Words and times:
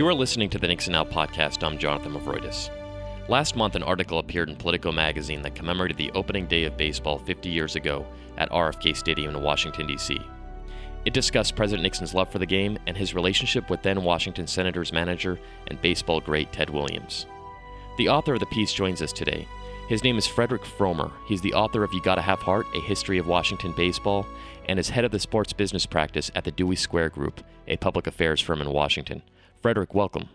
You 0.00 0.08
are 0.08 0.14
listening 0.14 0.48
to 0.48 0.58
the 0.58 0.66
Nixon 0.66 0.94
Now 0.94 1.04
podcast. 1.04 1.62
I'm 1.62 1.76
Jonathan 1.76 2.14
Movroydis. 2.14 2.70
Last 3.28 3.54
month, 3.54 3.74
an 3.74 3.82
article 3.82 4.18
appeared 4.18 4.48
in 4.48 4.56
Politico 4.56 4.90
magazine 4.90 5.42
that 5.42 5.54
commemorated 5.54 5.98
the 5.98 6.10
opening 6.12 6.46
day 6.46 6.64
of 6.64 6.78
baseball 6.78 7.18
50 7.18 7.50
years 7.50 7.76
ago 7.76 8.06
at 8.38 8.48
RFK 8.50 8.96
Stadium 8.96 9.36
in 9.36 9.42
Washington, 9.42 9.86
D.C. 9.86 10.18
It 11.04 11.12
discussed 11.12 11.54
President 11.54 11.82
Nixon's 11.82 12.14
love 12.14 12.32
for 12.32 12.38
the 12.38 12.46
game 12.46 12.78
and 12.86 12.96
his 12.96 13.14
relationship 13.14 13.68
with 13.68 13.82
then 13.82 14.02
Washington 14.02 14.46
Senators 14.46 14.90
manager 14.90 15.38
and 15.66 15.78
baseball 15.82 16.22
great 16.22 16.50
Ted 16.50 16.70
Williams. 16.70 17.26
The 17.98 18.08
author 18.08 18.32
of 18.32 18.40
the 18.40 18.46
piece 18.46 18.72
joins 18.72 19.02
us 19.02 19.12
today. 19.12 19.46
His 19.90 20.02
name 20.02 20.16
is 20.16 20.26
Frederic 20.26 20.62
Frommer. 20.62 21.12
He's 21.28 21.42
the 21.42 21.52
author 21.52 21.84
of 21.84 21.92
You 21.92 22.00
Gotta 22.00 22.22
Have 22.22 22.40
Heart, 22.40 22.68
A 22.74 22.80
History 22.80 23.18
of 23.18 23.26
Washington 23.26 23.74
Baseball, 23.76 24.26
and 24.66 24.78
is 24.78 24.88
head 24.88 25.04
of 25.04 25.10
the 25.10 25.20
sports 25.20 25.52
business 25.52 25.84
practice 25.84 26.30
at 26.34 26.44
the 26.44 26.52
Dewey 26.52 26.76
Square 26.76 27.10
Group, 27.10 27.44
a 27.68 27.76
public 27.76 28.06
affairs 28.06 28.40
firm 28.40 28.62
in 28.62 28.70
Washington. 28.70 29.20
Frederic, 29.60 29.94
welcome. 29.94 30.28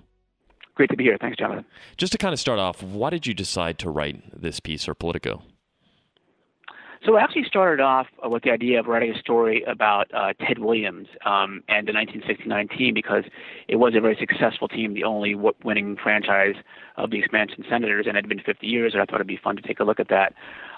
Great 0.76 0.90
to 0.90 0.98
be 0.98 1.06
here. 1.06 1.18
Thanks, 1.20 1.38
Jonathan. 1.38 1.66
Just 1.98 2.12
to 2.12 2.18
kind 2.18 2.34
of 2.34 2.40
start 2.40 2.60
off, 2.60 2.84
why 2.84 3.10
did 3.10 3.26
you 3.26 3.34
decide 3.34 3.80
to 3.80 3.90
write 3.90 4.22
this 4.40 4.60
piece 4.60 4.86
for 4.86 4.94
Politico? 4.94 5.42
So 7.06 7.18
I 7.18 7.22
actually 7.22 7.44
started 7.44 7.84
off 7.84 8.08
with 8.24 8.44
the 8.44 8.50
idea 8.50 8.80
of 8.80 8.88
writing 8.88 9.14
a 9.14 9.20
story 9.20 9.64
about 9.68 10.12
uh, 10.12 10.34
Ted 10.46 10.58
Williams 10.58 11.08
um, 11.24 11.62
and 11.70 11.88
the 11.88 11.94
1969 11.94 12.68
team 12.70 12.96
because 12.96 13.24
it 13.68 13.76
was 13.76 13.94
a 13.96 14.02
very 14.02 14.18
successful 14.20 14.68
team, 14.68 14.96
the 14.96 15.04
only 15.04 15.36
winning 15.36 15.98
franchise 16.02 16.56
of 16.98 17.12
the 17.12 17.20
expansion 17.20 17.64
Senators, 17.70 18.08
and 18.08 18.18
it 18.18 18.24
had 18.24 18.30
been 18.30 18.40
50 18.40 18.66
years, 18.66 18.94
and 18.94 19.04
I 19.04 19.06
thought 19.06 19.16
it'd 19.16 19.28
be 19.28 19.38
fun 19.38 19.56
to 19.56 19.62
take 19.62 19.80
a 19.80 19.84
look 19.84 20.00
at 20.00 20.10
that. 20.10 20.34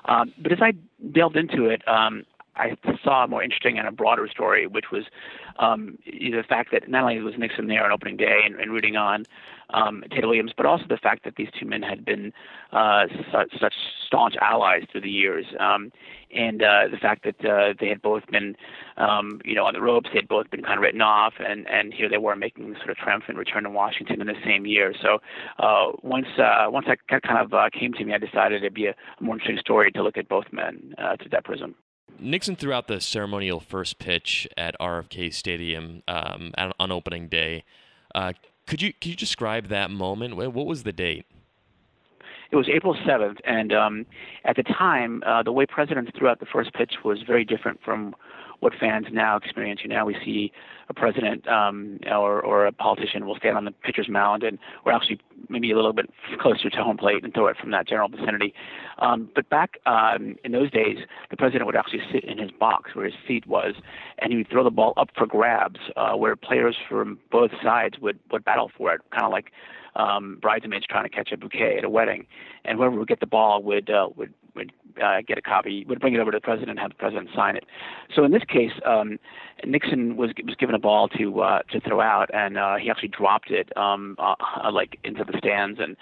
Um, 0.05 0.34
but 0.38 0.52
as 0.52 0.60
I 0.62 0.74
delved 1.14 1.38
into 1.38 1.66
it, 1.66 1.88
um, 1.88 2.26
I 2.58 2.76
saw 3.04 3.27
more 3.27 3.44
interesting 3.44 3.77
and 3.77 3.88
a 3.88 3.91
broader 3.91 4.27
story, 4.27 4.68
which 4.68 4.91
was 4.91 5.05
um, 5.60 5.98
the 6.05 6.44
fact 6.48 6.72
that 6.72 6.88
not 6.90 7.04
only 7.04 7.20
was 7.22 7.36
Nixon 7.38 7.68
there 7.68 7.86
on 7.86 7.91
opening 7.91 8.18
day 8.18 8.41
and, 8.46 8.55
and 8.60 8.72
rooting 8.72 8.96
on 8.96 9.26
um, 9.70 10.04
Ted 10.12 10.26
Williams, 10.26 10.54
but 10.55 10.66
also 10.66 10.86
the 10.88 10.98
fact 10.98 11.24
that 11.26 11.36
these 11.36 11.49
two 11.60 11.66
men 11.66 11.82
had 11.82 12.05
been 12.05 12.32
uh, 12.72 13.08
such, 13.32 13.52
such 13.60 13.74
staunch 14.05 14.36
allies 14.41 14.84
through 14.91 15.02
the 15.02 15.10
years, 15.10 15.46
um, 15.60 15.91
and 16.34 16.62
uh, 16.62 16.88
the 16.90 16.98
fact 16.98 17.24
that 17.24 17.44
uh, 17.46 17.74
they 17.80 17.88
had 17.88 18.02
both 18.02 18.26
been, 18.27 18.55
um, 18.98 19.42
you 19.46 19.55
know, 19.55 19.66
on 19.66 19.74
the 19.74 19.82
ropes. 19.82 20.10
They 20.12 20.20
had 20.20 20.27
both 20.27 20.49
been 20.49 20.64
kind 20.64 20.77
of 20.77 20.82
written 20.82 21.02
off, 21.02 21.34
and 21.40 21.68
and 21.68 21.94
here 21.94 22.10
they 22.10 22.18
were 22.18 22.36
making 22.36 22.76
sort 22.77 22.90
of 22.90 22.98
triumphant 22.98 23.38
return 23.38 23.64
to 23.64 23.70
Washington 23.70 24.21
in 24.21 24.27
the 24.27 24.36
same 24.46 24.66
year. 24.66 24.94
So 25.02 25.20
uh, 25.60 25.92
once 26.02 26.27
uh, 26.38 26.68
once 26.70 26.88
that 26.88 26.99
kind 27.24 27.40
of 27.40 27.54
uh, 27.54 27.70
came 27.77 27.94
to 27.94 28.05
me, 28.05 28.14
I 28.14 28.18
decided 28.18 28.64
it'd 28.64 28.74
be 28.74 28.88
a 28.88 28.96
more 29.20 29.36
interesting 29.36 29.60
story 29.60 29.92
to 29.92 30.04
look 30.04 30.18
at 30.18 30.27
both 30.27 30.46
men 30.52 30.94
through 31.20 31.30
that 31.32 31.46
prism. 31.46 31.76
Nixon 32.20 32.55
threw 32.55 32.73
out 32.73 32.87
the 32.87 32.99
ceremonial 32.99 33.60
first 33.60 33.99
pitch 33.99 34.48
at 34.57 34.76
RFK 34.79 35.34
Stadium 35.34 36.04
um, 36.07 36.54
on 36.57 36.91
opening 36.91 37.27
day. 37.27 37.63
Uh, 38.13 38.34
could 38.65 38.82
you 38.82 38.93
could 38.93 39.07
you 39.07 39.15
describe 39.15 39.68
that 39.68 39.91
moment? 39.91 40.35
What 40.35 40.65
was 40.65 40.84
the 40.84 40.91
date? 40.91 41.26
It 42.49 42.55
was 42.55 42.70
April 42.70 42.96
7th, 42.96 43.40
and 43.43 43.74
um, 43.74 44.05
at 44.46 44.55
the 44.55 44.63
time, 44.63 45.21
uh, 45.26 45.43
the 45.43 45.51
way 45.51 45.65
presidents 45.65 46.12
threw 46.18 46.29
out 46.29 46.40
the 46.40 46.46
first 46.46 46.74
pitch 46.74 46.93
was 47.04 47.21
very 47.21 47.43
different 47.43 47.82
from 47.84 48.15
what 48.59 48.74
fans 48.79 49.07
now 49.12 49.35
experience. 49.35 49.81
You 49.84 49.90
know, 49.90 50.05
we 50.05 50.15
see 50.24 50.52
a 50.90 50.93
president 50.93 51.48
um, 51.48 51.99
or 52.09 52.41
or 52.41 52.65
a 52.65 52.71
politician 52.71 53.26
will 53.26 53.35
stand 53.35 53.57
on 53.57 53.65
the 53.65 53.71
pitcher's 53.71 54.09
mound, 54.09 54.43
and 54.43 54.57
we're 54.85 54.93
actually 54.93 55.20
maybe 55.49 55.71
a 55.71 55.76
little 55.76 55.93
bit 55.93 56.09
closer 56.40 56.70
to 56.70 56.77
home 56.77 56.98
plate 56.98 57.23
and 57.23 57.34
throw 57.34 57.48
it 57.48 57.57
from 57.57 57.71
that 57.71 57.87
general 57.87 58.09
vicinity. 58.09 58.53
Um, 58.99 59.29
but 59.35 59.49
back 59.49 59.79
um, 59.85 60.35
in 60.43 60.51
those 60.51 60.71
days, 60.71 60.98
the 61.29 61.37
president 61.37 61.65
would 61.65 61.76
actually 61.76 62.01
sit 62.12 62.23
in 62.23 62.37
his 62.37 62.51
box 62.51 62.95
where 62.95 63.05
his 63.05 63.15
seat 63.27 63.45
was, 63.48 63.75
and 64.19 64.31
he 64.31 64.38
would 64.38 64.50
throw 64.50 64.63
the 64.63 64.72
ball 64.72 64.94
up 64.97 65.09
for 65.16 65.25
grabs, 65.25 65.80
uh, 65.96 66.13
where 66.13 66.36
players 66.36 66.75
from 66.90 67.19
both 67.31 67.52
sides 67.63 68.00
would 68.00 68.19
would 68.31 68.44
battle 68.44 68.72
for 68.78 68.94
it, 68.94 69.02
kind 69.12 69.25
of 69.25 69.31
like 69.31 69.52
um, 69.96 70.38
bridesmaids 70.41 70.86
trying 70.88 71.03
to 71.03 71.09
catch 71.09 71.31
a 71.31 71.38
bouquet 71.38 71.78
at 71.78 71.84
a 71.84 71.90
wedding, 71.90 72.25
and 72.66 72.78
whoever 72.78 72.96
would 72.97 73.07
get 73.07 73.19
the 73.19 73.28
ball 73.28 73.62
would 73.63 73.90
uh, 73.90 74.09
would 74.16 74.34
would 74.57 74.73
uh, 75.01 75.22
get 75.25 75.38
a 75.38 75.41
copy, 75.41 75.85
would 75.88 76.00
bring 76.00 76.13
it 76.13 76.19
over 76.19 76.31
to 76.31 76.38
the 76.38 76.41
president, 76.41 76.72
and 76.72 76.79
have 76.79 76.90
the 76.90 76.95
president 76.95 77.29
sign 77.35 77.56
it. 77.56 77.66
So 78.13 78.23
in 78.23 78.31
this 78.31 78.44
case, 78.47 78.72
um, 78.85 79.19
Nixon 79.66 80.18
was 80.18 80.31
was 80.44 80.56
given 80.56 80.75
a 80.75 80.79
ball 80.79 81.07
to 81.09 81.41
uh, 81.41 81.62
to 81.72 81.79
throw 81.79 82.01
out, 82.01 82.29
and 82.34 82.57
uh, 82.57 82.75
he 82.75 82.90
actually 82.90 83.09
dropped 83.09 83.51
it 83.51 83.75
um, 83.78 84.16
uh, 84.19 84.35
like 84.72 85.00
into 85.03 85.23
the 85.23 85.38
stands, 85.38 85.79
and 85.79 85.95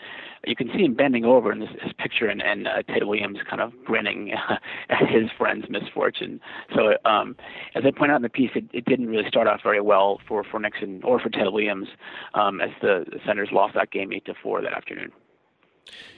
you 0.46 0.56
can 0.56 0.70
see 0.74 0.84
him 0.84 0.94
bending 0.94 1.26
over 1.26 1.52
in 1.52 1.60
this, 1.60 1.70
this 1.84 1.94
picture, 1.98 2.28
and, 2.28 2.42
and 2.42 2.68
uh, 2.68 2.84
Ted 2.84 3.04
Williams 3.04 3.40
kind 3.50 3.62
of 3.62 3.74
grinning 3.86 4.34
at 4.90 5.10
his 5.10 5.30
friend's 5.38 5.70
misfortune. 5.70 6.40
So 6.74 6.96
um, 7.10 7.36
as 7.76 7.84
I 7.86 7.92
point 7.92 8.12
out 8.12 8.18
in 8.18 8.22
the 8.24 8.30
piece, 8.30 8.52
it, 8.56 8.66
it 8.74 8.86
didn't 8.86 9.08
really 9.08 9.28
start 9.28 9.48
off 9.48 9.62
very 9.64 9.82
well 9.82 10.20
for 10.28 10.44
for 10.44 10.60
Nixon 10.60 11.02
or 11.04 11.20
for 11.20 11.30
Ted 11.30 11.48
Williams, 11.52 11.88
um, 12.34 12.62
as 12.62 12.70
the 12.82 13.06
Senators 13.26 13.50
lost 13.52 13.76
that 13.76 13.92
game 13.92 14.12
eight 14.14 14.26
to 14.26 14.34
four 14.42 14.62
that 14.62 14.74
afternoon. 14.74 15.12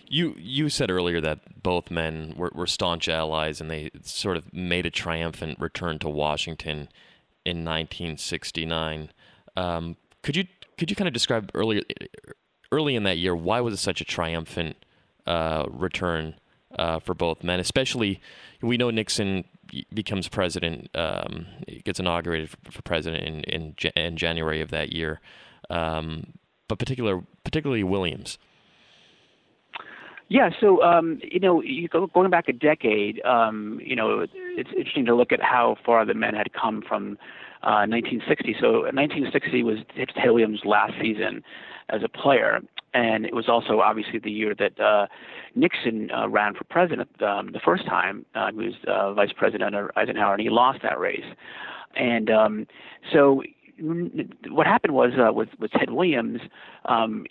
You 0.08 0.36
you 0.38 0.70
said 0.70 0.90
earlier 0.90 1.20
that 1.22 1.62
both 1.62 1.92
men 1.92 2.34
were, 2.38 2.52
were 2.54 2.68
staunch 2.68 3.10
allies, 3.10 3.60
and 3.60 3.70
they 3.70 3.90
sort 4.04 4.38
of 4.38 4.54
made 4.54 4.86
a 4.86 4.92
triumphant 4.92 5.60
return 5.60 6.00
to 6.00 6.10
Washington 6.10 6.90
in 7.46 7.64
1969. 7.64 9.12
Um, 9.56 9.98
could 10.24 10.36
you 10.36 10.46
could 10.78 10.90
you 10.90 10.96
kind 10.96 11.08
of 11.08 11.14
describe 11.14 11.52
earlier 11.54 11.82
early 12.72 12.96
in 12.96 13.04
that 13.04 13.18
year 13.18 13.36
why 13.36 13.62
was 13.62 13.74
it 13.74 13.78
such 13.78 14.02
a 14.02 14.06
triumphant 14.06 14.78
uh, 15.26 15.66
return 15.70 16.36
uh, 16.78 17.00
for 17.00 17.14
both 17.14 17.44
men? 17.44 17.60
Especially, 17.60 18.22
we 18.62 18.78
know 18.78 18.90
Nixon 18.90 19.46
becomes 19.94 20.28
president, 20.28 20.90
um, 20.96 21.46
gets 21.84 22.00
inaugurated 22.00 22.50
for 22.50 22.82
president 22.84 23.24
in, 23.24 23.44
in, 23.44 23.76
in 23.96 24.18
January 24.18 24.62
of 24.62 24.70
that 24.70 24.94
year, 24.94 25.20
um, 25.70 26.34
but 26.68 26.80
particular 26.80 27.24
particularly 27.44 27.84
Williams. 27.84 28.38
Yeah, 30.30 30.50
so 30.60 30.84
um, 30.84 31.20
you 31.24 31.40
know, 31.40 31.62
you 31.62 31.88
go, 31.88 32.08
going 32.08 32.30
back 32.30 32.50
a 32.50 32.54
decade, 32.54 33.22
um, 33.24 33.80
you 33.84 33.96
know, 33.96 34.26
it's 34.34 34.70
interesting 34.76 35.06
to 35.06 35.16
look 35.16 35.32
at 35.32 35.42
how 35.42 35.78
far 35.86 36.06
the 36.06 36.14
men 36.14 36.34
had 36.34 36.52
come 36.54 36.84
from 36.86 37.18
uh, 37.64 37.88
1960. 37.88 38.56
So 38.60 38.82
1960 38.92 39.64
was 39.64 39.78
Ted 39.96 40.10
Williams' 40.26 40.62
last 40.66 40.94
season 41.02 41.44
as 41.90 42.02
a 42.04 42.10
player, 42.10 42.60
and 42.94 43.26
it 43.26 43.34
was 43.34 43.48
also 43.48 43.80
obviously 43.80 44.20
the 44.20 44.32
year 44.32 44.54
that 44.56 44.78
uh, 44.80 45.08
Nixon 45.56 46.12
uh, 46.12 46.28
ran 46.28 46.54
for 46.56 46.66
president 46.66 47.10
um, 47.22 47.52
the 47.54 47.62
first 47.64 47.86
time. 47.86 48.26
Uh, 48.36 48.52
he 48.52 48.58
was 48.58 48.74
uh, 48.88 49.14
vice 49.14 49.32
president 49.36 49.64
under 49.64 49.98
Eisenhower, 49.98 50.34
and 50.34 50.42
he 50.42 50.50
lost 50.50 50.80
that 50.84 51.00
race. 51.00 51.26
And 51.96 52.30
um, 52.30 52.68
so 53.14 53.44
what 54.50 54.68
happened 54.68 54.94
was 54.94 55.12
uh, 55.18 55.32
with 55.32 55.50
with 55.60 55.72
Ted 55.72 55.92
Williams, 55.92 56.42
um, 56.86 57.26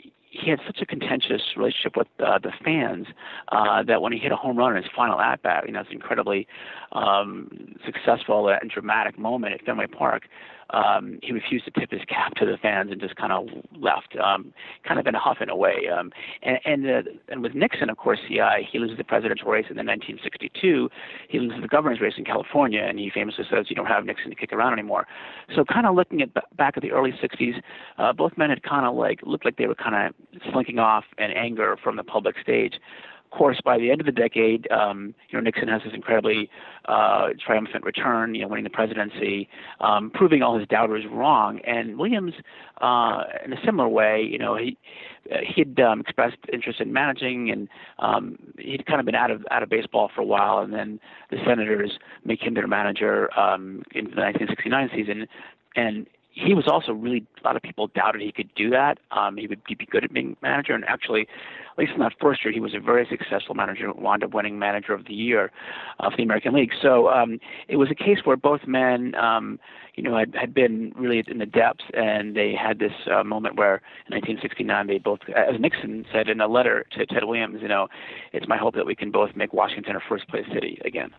he 0.47 0.51
had 0.51 0.61
such 0.65 0.81
a 0.81 0.87
contentious 0.87 1.43
relationship 1.57 1.97
with 1.97 2.07
uh, 2.25 2.39
the 2.39 2.53
fans 2.65 3.09
uh, 3.49 3.83
that 3.83 4.01
when 4.01 4.13
he 4.13 4.19
hit 4.21 4.31
a 4.31 4.37
home 4.37 4.57
run 4.57 4.77
in 4.77 4.81
his 4.81 4.93
final 4.95 5.21
at 5.21 5.43
bat, 5.43 5.65
you 5.67 5.73
know, 5.73 5.81
it's 5.81 5.91
incredibly 5.91 6.47
um, 6.93 7.75
successful 7.85 8.49
and 8.49 8.71
dramatic 8.71 9.19
moment 9.19 9.55
at 9.55 9.65
Fenway 9.65 9.89
Park 9.89 10.23
um, 10.71 11.19
he 11.23 11.33
refused 11.33 11.65
to 11.67 11.71
tip 11.71 11.91
his 11.91 12.03
cap 12.09 12.35
to 12.35 12.47
the 12.47 12.57
fans 12.61 12.91
and 12.91 13.01
just 13.01 13.17
kind 13.17 13.33
of 13.33 13.47
left, 13.79 14.17
um, 14.23 14.53
kind 14.87 14.99
of 14.99 15.07
in 15.07 15.15
a 15.15 15.19
huff 15.19 15.39
in 15.41 15.49
a 15.49 15.57
way. 15.57 15.89
Um, 15.89 16.13
and 16.43 16.59
and, 16.65 16.87
uh, 16.91 17.11
and 17.29 17.43
with 17.43 17.55
Nixon, 17.55 17.89
of 17.89 17.97
course, 17.97 18.19
he 18.27 18.41
uh, 18.41 18.51
he 18.71 18.79
loses 18.79 18.99
the 18.99 19.05
presidential 19.05 19.49
race 19.49 19.67
in 19.71 19.77
1962. 19.77 20.91
He 21.29 21.39
loses 21.39 21.63
the 21.63 21.69
governor's 21.69 22.01
race 22.01 22.15
in 22.17 22.25
California, 22.25 22.81
and 22.81 22.99
he 22.99 23.11
famously 23.11 23.45
says, 23.51 23.67
"You 23.69 23.77
don't 23.77 23.87
have 23.87 24.05
Nixon 24.05 24.31
to 24.31 24.37
kick 24.37 24.53
around 24.53 24.73
anymore." 24.73 25.07
So, 25.55 25.65
kind 25.65 25.87
of 25.87 25.95
looking 25.95 26.21
at 26.23 26.35
back 26.57 26.77
at 26.77 26.83
the 26.83 26.91
early 26.91 27.13
60s, 27.13 27.63
uh, 27.99 28.13
both 28.13 28.37
men 28.37 28.51
had 28.51 28.63
kind 28.63 28.87
of 28.87 28.95
like 28.95 29.21
looked 29.23 29.45
like 29.45 29.57
they 29.57 29.67
were 29.67 29.75
kind 29.75 29.95
of 29.95 30.36
slinking 30.53 30.79
off 30.79 31.05
in 31.19 31.31
anger 31.31 31.77
from 31.83 31.97
the 31.97 32.05
public 32.05 32.37
stage 32.41 32.75
Of 33.25 33.37
course, 33.37 33.61
by 33.65 33.77
the 33.79 33.91
end 33.91 34.01
of 34.01 34.07
the 34.07 34.13
decade, 34.13 34.71
um, 34.71 35.15
you 35.29 35.37
know, 35.37 35.43
Nixon 35.43 35.69
has 35.69 35.83
this 35.85 35.93
incredibly 35.93 36.49
uh, 36.87 37.31
triumphant 37.45 37.85
return, 37.85 38.35
you 38.35 38.43
know, 38.43 38.49
winning 38.49 38.65
the 38.65 38.71
presidency, 38.71 39.49
um, 39.81 40.11
proving 40.11 40.43
all 40.43 40.59
his 40.59 40.69
doubters 40.69 41.05
wrong. 41.11 41.61
And 41.67 41.99
Williams, 41.99 42.35
uh, 42.81 43.25
in 43.45 43.53
a 43.53 43.57
similar 43.65 43.89
way, 43.89 44.23
you 44.23 44.39
know, 44.39 44.57
he 44.57 44.79
he'd 45.55 45.81
um, 45.81 46.01
expressed 46.01 46.37
interest 46.53 46.81
in 46.81 46.93
managing, 46.93 47.51
and 47.51 47.69
um, 47.99 48.39
he'd 48.59 48.87
kind 48.87 49.01
of 49.01 49.07
been 49.07 49.17
out 49.17 49.31
of 49.31 49.45
out 49.51 49.63
of 49.63 49.69
baseball 49.69 50.09
for 50.15 50.21
a 50.21 50.25
while, 50.25 50.59
and 50.59 50.73
then 50.73 51.01
the 51.31 51.39
Senators 51.45 51.99
make 52.25 52.41
him 52.43 52.55
their 52.55 52.69
manager 52.69 53.29
um, 53.39 53.83
in 53.93 54.05
the 54.05 54.23
1969 54.23 54.91
season. 54.95 55.27
And 55.75 56.07
he 56.37 56.53
was 56.53 56.69
also 56.69 56.93
really 56.93 57.25
a 57.43 57.47
lot 57.47 57.57
of 57.57 57.63
people 57.63 57.89
doubted 57.89 58.21
he 58.21 58.31
could 58.31 58.55
do 58.55 58.69
that. 58.69 58.99
Um, 59.11 59.39
he 59.39 59.47
would 59.47 59.65
be 59.65 59.87
good 59.91 60.05
at 60.05 60.13
being 60.13 60.37
manager, 60.43 60.75
and 60.75 60.85
actually, 60.85 61.23
at 61.23 61.79
least 61.79 61.93
in 61.95 62.01
that 62.01 62.13
first 62.21 62.45
year, 62.45 62.53
he 62.53 62.61
was 62.61 62.75
a 62.75 62.79
very 62.79 63.07
successful 63.09 63.55
manager. 63.55 63.91
Wound 63.91 64.23
up 64.23 64.35
winning 64.35 64.59
Manager 64.59 64.93
of 64.93 65.07
the 65.07 65.15
Year 65.15 65.51
for 65.99 66.15
the 66.15 66.23
American 66.23 66.53
League. 66.53 66.73
So 66.81 67.09
um, 67.09 67.41
it 67.69 67.77
was 67.77 67.91
a 67.91 67.95
case 67.95 68.19
where 68.25 68.37
both 68.37 68.67
men, 68.67 69.15
um, 69.15 69.59
you 69.95 70.03
know, 70.03 70.17
had, 70.17 70.35
had 70.39 70.53
been 70.53 70.93
really 70.95 71.25
in 71.27 71.39
the 71.39 71.47
depths, 71.47 71.85
and 71.95 72.37
they 72.37 72.55
had 72.55 72.79
this 72.79 72.93
uh, 73.11 73.25
moment 73.25 73.57
where 73.57 73.77
in 74.07 74.15
1969 74.15 74.87
they 74.87 74.99
both, 74.99 75.21
as 75.35 75.59
Nixon 75.59 76.05
said 76.13 76.29
in 76.29 76.43
a 76.43 76.49
letter 76.49 76.85
to 76.99 77.07
Ted 77.07 77.25
Williams, 77.25 77.63
you 77.63 77.69
know, 77.69 77.89
it's 78.35 78.47
my 78.47 78.59
hope 78.59 78.75
that 78.75 78.85
we 78.85 78.95
can 78.95 79.11
both 79.11 79.35
make 79.35 79.55
Washington 79.55 79.97
a 79.97 80.01
first 80.07 80.29
place 80.29 80.45
city 80.53 80.79
again. 80.85 81.13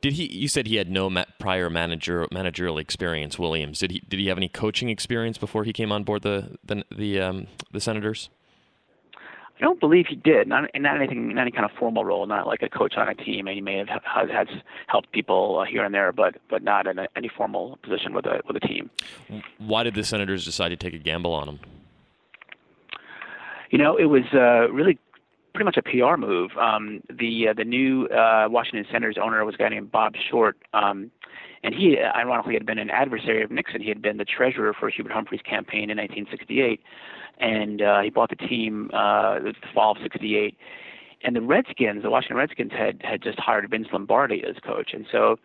Did 0.00 0.14
he? 0.14 0.26
You 0.26 0.48
said 0.48 0.66
he 0.66 0.76
had 0.76 0.90
no 0.90 1.10
ma- 1.10 1.26
prior 1.38 1.68
manager 1.68 2.26
managerial 2.32 2.78
experience. 2.78 3.38
Williams. 3.38 3.78
Did 3.80 3.90
he? 3.90 4.00
Did 4.00 4.18
he 4.18 4.28
have 4.28 4.38
any 4.38 4.48
coaching 4.48 4.88
experience 4.88 5.36
before 5.36 5.64
he 5.64 5.72
came 5.72 5.92
on 5.92 6.04
board 6.04 6.22
the 6.22 6.56
the 6.64 6.84
the, 6.90 7.20
um, 7.20 7.46
the 7.72 7.80
Senators? 7.80 8.30
I 9.14 9.64
don't 9.64 9.78
believe 9.78 10.06
he 10.08 10.16
did. 10.16 10.48
Not 10.48 10.70
not 10.74 10.96
anything, 10.96 11.34
not 11.34 11.42
any 11.42 11.50
kind 11.50 11.66
of 11.66 11.72
formal 11.78 12.02
role. 12.02 12.26
Not 12.26 12.46
like 12.46 12.62
a 12.62 12.68
coach 12.70 12.94
on 12.96 13.08
a 13.08 13.14
team. 13.14 13.46
And 13.46 13.54
he 13.54 13.60
may 13.60 13.76
have 13.76 13.88
has, 13.88 14.30
has 14.30 14.48
helped 14.86 15.12
people 15.12 15.58
uh, 15.58 15.70
here 15.70 15.84
and 15.84 15.94
there, 15.94 16.12
but 16.12 16.36
but 16.48 16.62
not 16.62 16.86
in 16.86 16.98
a, 16.98 17.06
any 17.14 17.28
formal 17.28 17.78
position 17.82 18.14
with 18.14 18.24
a 18.24 18.40
with 18.46 18.56
a 18.56 18.60
team. 18.60 18.88
Why 19.58 19.82
did 19.82 19.94
the 19.94 20.04
Senators 20.04 20.46
decide 20.46 20.70
to 20.70 20.76
take 20.76 20.94
a 20.94 20.98
gamble 20.98 21.34
on 21.34 21.46
him? 21.46 21.58
You 23.70 23.78
know, 23.78 23.96
it 23.96 24.06
was 24.06 24.24
uh, 24.32 24.72
really 24.72 24.98
pretty 25.52 25.64
much 25.64 25.76
a 25.76 25.82
PR 25.82 26.16
move. 26.16 26.50
Um, 26.58 27.02
the 27.08 27.48
uh, 27.48 27.54
the 27.54 27.64
new 27.64 28.06
uh, 28.06 28.46
Washington 28.48 28.86
Senators 28.90 29.16
owner 29.22 29.44
was 29.44 29.54
a 29.54 29.58
guy 29.58 29.68
named 29.68 29.90
Bob 29.90 30.14
Short, 30.30 30.56
um, 30.72 31.10
and 31.62 31.74
he 31.74 31.98
ironically 31.98 32.54
had 32.54 32.66
been 32.66 32.78
an 32.78 32.90
adversary 32.90 33.42
of 33.42 33.50
Nixon. 33.50 33.80
He 33.82 33.88
had 33.88 34.02
been 34.02 34.16
the 34.16 34.24
treasurer 34.24 34.74
for 34.78 34.88
Hubert 34.88 35.12
Humphrey's 35.12 35.42
campaign 35.42 35.90
in 35.90 35.98
1968, 35.98 36.80
and 37.38 37.82
uh, 37.82 38.00
he 38.02 38.10
bought 38.10 38.30
the 38.30 38.36
team 38.36 38.90
uh, 38.92 39.38
the 39.40 39.54
fall 39.74 39.92
of 39.92 39.98
'68. 40.02 40.56
And 41.22 41.36
the 41.36 41.42
Redskins, 41.42 42.02
the 42.02 42.10
Washington 42.10 42.38
Redskins, 42.38 42.72
had 42.72 43.02
had 43.02 43.22
just 43.22 43.38
hired 43.38 43.68
Vince 43.70 43.88
Lombardi 43.92 44.42
as 44.48 44.56
coach, 44.64 44.90
and 44.94 45.06
so 45.10 45.38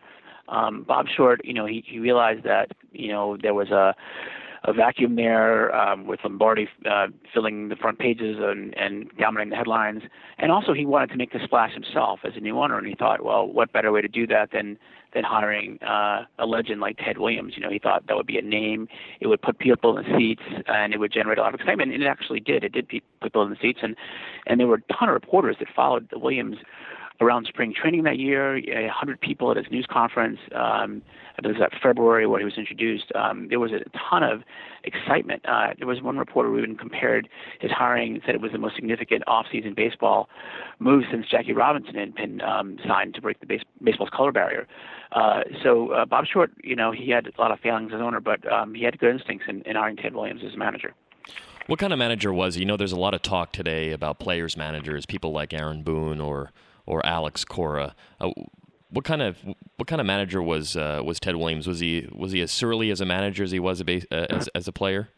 um, 0.48 0.84
Bob 0.86 1.06
Short, 1.14 1.44
you 1.44 1.54
know, 1.54 1.66
he 1.66 1.84
he 1.86 1.98
realized 1.98 2.44
that 2.44 2.72
you 2.92 3.08
know 3.08 3.36
there 3.36 3.54
was 3.54 3.70
a 3.70 3.94
a 4.66 4.72
vacuum 4.72 5.16
there 5.16 5.74
um, 5.74 6.06
with 6.06 6.20
Lombardi 6.24 6.68
uh, 6.90 7.06
filling 7.32 7.68
the 7.68 7.76
front 7.76 7.98
pages 7.98 8.36
and, 8.40 8.76
and 8.76 9.10
dominating 9.18 9.50
the 9.50 9.56
headlines. 9.56 10.02
And 10.38 10.50
also, 10.50 10.72
he 10.72 10.84
wanted 10.84 11.10
to 11.10 11.16
make 11.16 11.32
the 11.32 11.38
splash 11.44 11.72
himself 11.72 12.20
as 12.24 12.32
a 12.36 12.40
new 12.40 12.58
owner. 12.58 12.76
And 12.76 12.86
he 12.86 12.94
thought, 12.94 13.24
well, 13.24 13.46
what 13.46 13.72
better 13.72 13.92
way 13.92 14.02
to 14.02 14.08
do 14.08 14.26
that 14.26 14.50
than 14.52 14.78
than 15.14 15.24
hiring 15.24 15.78
uh, 15.82 16.24
a 16.38 16.46
legend 16.46 16.80
like 16.80 16.98
Ted 16.98 17.18
Williams? 17.18 17.54
You 17.56 17.62
know, 17.62 17.70
he 17.70 17.78
thought 17.78 18.06
that 18.08 18.16
would 18.16 18.26
be 18.26 18.38
a 18.38 18.42
name. 18.42 18.88
It 19.20 19.28
would 19.28 19.40
put 19.40 19.58
people 19.58 19.96
in 19.96 20.04
seats, 20.18 20.42
and 20.66 20.92
it 20.92 20.98
would 20.98 21.12
generate 21.12 21.38
a 21.38 21.42
lot 21.42 21.54
of 21.54 21.60
excitement. 21.60 21.92
And 21.92 22.02
it 22.02 22.06
actually 22.06 22.40
did. 22.40 22.64
It 22.64 22.72
did 22.72 22.88
put 22.88 23.02
people 23.22 23.42
in 23.42 23.50
the 23.50 23.56
seats, 23.62 23.80
and 23.82 23.94
and 24.46 24.58
there 24.58 24.66
were 24.66 24.82
a 24.88 24.92
ton 24.92 25.08
of 25.08 25.14
reporters 25.14 25.56
that 25.60 25.68
followed 25.74 26.08
the 26.10 26.18
Williams 26.18 26.56
around 27.20 27.46
spring 27.46 27.74
training 27.74 28.04
that 28.04 28.18
year. 28.18 28.56
A 28.56 28.88
hundred 28.88 29.20
people 29.20 29.50
at 29.50 29.56
his 29.56 29.66
news 29.70 29.86
conference. 29.90 30.38
Um, 30.54 31.02
it 31.38 31.46
was 31.46 31.56
that 31.58 31.72
February 31.82 32.26
where 32.26 32.38
he 32.38 32.44
was 32.44 32.56
introduced. 32.56 33.12
Um, 33.14 33.48
there 33.48 33.60
was 33.60 33.70
a 33.72 33.80
ton 34.08 34.22
of 34.22 34.42
excitement. 34.84 35.44
Uh, 35.46 35.74
there 35.78 35.86
was 35.86 36.00
one 36.00 36.16
reporter 36.16 36.48
who 36.48 36.58
even 36.58 36.76
compared 36.76 37.28
his 37.60 37.70
hiring 37.70 38.20
said 38.24 38.34
it 38.34 38.40
was 38.40 38.52
the 38.52 38.58
most 38.58 38.74
significant 38.74 39.22
off-season 39.26 39.74
baseball 39.74 40.28
move 40.78 41.04
since 41.10 41.26
Jackie 41.28 41.52
Robinson 41.52 41.94
had 41.94 42.14
been 42.14 42.40
um, 42.40 42.78
signed 42.86 43.14
to 43.14 43.20
break 43.20 43.40
the 43.40 43.46
base, 43.46 43.62
baseball's 43.82 44.10
color 44.10 44.32
barrier. 44.32 44.66
Uh, 45.12 45.40
so 45.62 45.90
uh, 45.90 46.04
Bob 46.06 46.24
Short, 46.26 46.50
you 46.62 46.74
know, 46.74 46.90
he 46.90 47.10
had 47.10 47.26
a 47.26 47.40
lot 47.40 47.50
of 47.50 47.60
failings 47.60 47.92
as 47.94 48.00
owner, 48.00 48.20
but 48.20 48.50
um, 48.50 48.74
he 48.74 48.82
had 48.84 48.98
good 48.98 49.14
instincts 49.14 49.44
in, 49.48 49.62
in 49.62 49.76
hiring 49.76 49.96
Ted 49.96 50.14
Williams 50.14 50.42
as 50.44 50.56
manager. 50.56 50.94
What 51.66 51.78
kind 51.78 51.92
of 51.92 51.98
manager 51.98 52.32
was 52.32 52.54
he? 52.54 52.60
You 52.60 52.66
know, 52.66 52.76
there's 52.76 52.92
a 52.92 52.98
lot 52.98 53.12
of 53.12 53.22
talk 53.22 53.52
today 53.52 53.90
about 53.90 54.18
players 54.20 54.56
managers, 54.56 55.04
people 55.04 55.32
like 55.32 55.52
Aaron 55.52 55.82
Boone 55.82 56.20
or 56.20 56.52
or 56.86 57.04
Alex 57.04 57.44
Cora. 57.44 57.94
Uh, 58.20 58.30
what 58.90 59.04
kind 59.04 59.22
of 59.22 59.38
what 59.76 59.86
kind 59.86 60.00
of 60.00 60.06
manager 60.06 60.42
was 60.42 60.76
uh, 60.76 61.02
was 61.04 61.20
Ted 61.20 61.36
Williams? 61.36 61.66
Was 61.66 61.80
he 61.80 62.08
was 62.12 62.32
he 62.32 62.40
as 62.40 62.50
surly 62.50 62.90
as 62.90 63.00
a 63.00 63.06
manager 63.06 63.44
as 63.44 63.50
he 63.50 63.58
was 63.58 63.80
a 63.80 63.84
base, 63.84 64.06
uh, 64.10 64.26
as 64.30 64.48
as 64.54 64.68
a 64.68 64.72
player? 64.72 65.08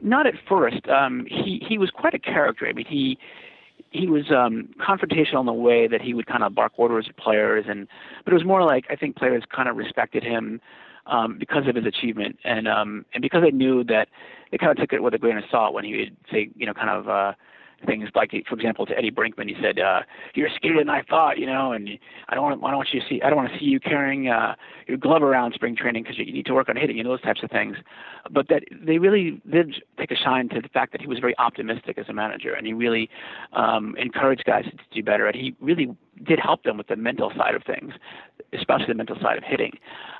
Not 0.00 0.26
at 0.26 0.34
first. 0.48 0.86
Um, 0.88 1.26
he 1.28 1.62
he 1.66 1.78
was 1.78 1.90
quite 1.90 2.14
a 2.14 2.18
character. 2.18 2.66
I 2.66 2.72
mean, 2.72 2.86
he 2.86 3.18
he 3.90 4.06
was 4.06 4.30
um, 4.30 4.68
confrontational 4.78 5.40
in 5.40 5.46
the 5.46 5.52
way 5.52 5.88
that 5.88 6.02
he 6.02 6.12
would 6.14 6.26
kind 6.26 6.42
of 6.42 6.54
bark 6.54 6.72
orders 6.76 7.06
at 7.08 7.16
players, 7.16 7.64
and 7.68 7.88
but 8.24 8.32
it 8.32 8.34
was 8.34 8.44
more 8.44 8.62
like 8.64 8.84
I 8.90 8.96
think 8.96 9.16
players 9.16 9.42
kind 9.54 9.68
of 9.68 9.76
respected 9.76 10.22
him 10.22 10.60
um, 11.06 11.38
because 11.38 11.66
of 11.66 11.74
his 11.74 11.86
achievement, 11.86 12.38
and 12.44 12.68
um, 12.68 13.06
and 13.14 13.22
because 13.22 13.42
they 13.42 13.50
knew 13.50 13.82
that 13.84 14.08
they 14.50 14.58
kind 14.58 14.70
of 14.70 14.76
took 14.76 14.92
it 14.92 15.02
with 15.02 15.14
a 15.14 15.18
grain 15.18 15.38
of 15.38 15.44
salt 15.50 15.72
when 15.72 15.84
he 15.84 15.96
would 15.96 16.16
say, 16.30 16.50
you 16.54 16.66
know, 16.66 16.74
kind 16.74 16.90
of. 16.90 17.08
Uh, 17.08 17.32
things 17.84 18.08
like, 18.14 18.30
for 18.48 18.54
example, 18.54 18.86
to 18.86 18.96
Eddie 18.96 19.10
Brinkman, 19.10 19.48
he 19.48 19.56
said, 19.60 19.78
uh, 19.78 20.00
"You're 20.34 20.48
skater 20.54 20.78
than 20.78 20.88
I 20.88 21.02
thought," 21.02 21.38
you 21.38 21.46
know, 21.46 21.72
and 21.72 21.88
I 22.28 22.34
don't 22.34 22.44
want, 22.44 22.64
I 22.64 22.68
don't 22.68 22.76
want 22.76 22.88
you 22.92 23.00
to 23.00 23.06
see, 23.06 23.20
I 23.22 23.28
don't 23.28 23.36
want 23.36 23.52
to 23.52 23.58
see 23.58 23.66
you 23.66 23.80
carrying 23.80 24.28
uh, 24.28 24.54
your 24.86 24.96
glove 24.96 25.22
around 25.22 25.52
spring 25.54 25.76
training 25.76 26.04
because 26.04 26.18
you 26.18 26.32
need 26.32 26.46
to 26.46 26.54
work 26.54 26.68
on 26.68 26.76
hitting, 26.76 26.96
you 26.96 27.04
know, 27.04 27.10
those 27.10 27.22
types 27.22 27.42
of 27.42 27.50
things. 27.50 27.76
But 28.30 28.48
that 28.48 28.62
they 28.70 28.98
really 28.98 29.40
did 29.50 29.74
take 29.98 30.10
a 30.10 30.16
shine 30.16 30.48
to 30.50 30.60
the 30.60 30.68
fact 30.68 30.92
that 30.92 31.00
he 31.00 31.06
was 31.06 31.18
very 31.18 31.36
optimistic 31.38 31.98
as 31.98 32.08
a 32.08 32.12
manager, 32.12 32.54
and 32.54 32.66
he 32.66 32.72
really 32.72 33.10
um, 33.52 33.94
encouraged 33.98 34.44
guys 34.44 34.64
to 34.64 34.76
do 34.94 35.02
better, 35.02 35.26
and 35.26 35.36
he 35.36 35.54
really 35.60 35.94
did 36.24 36.38
help 36.38 36.62
them 36.62 36.78
with 36.78 36.86
the 36.88 36.96
mental 36.96 37.30
side 37.36 37.54
of 37.54 37.62
things, 37.64 37.92
especially 38.52 38.86
the 38.86 38.94
mental 38.94 39.16
side 39.20 39.36
of 39.36 39.44
hitting. 39.44 39.72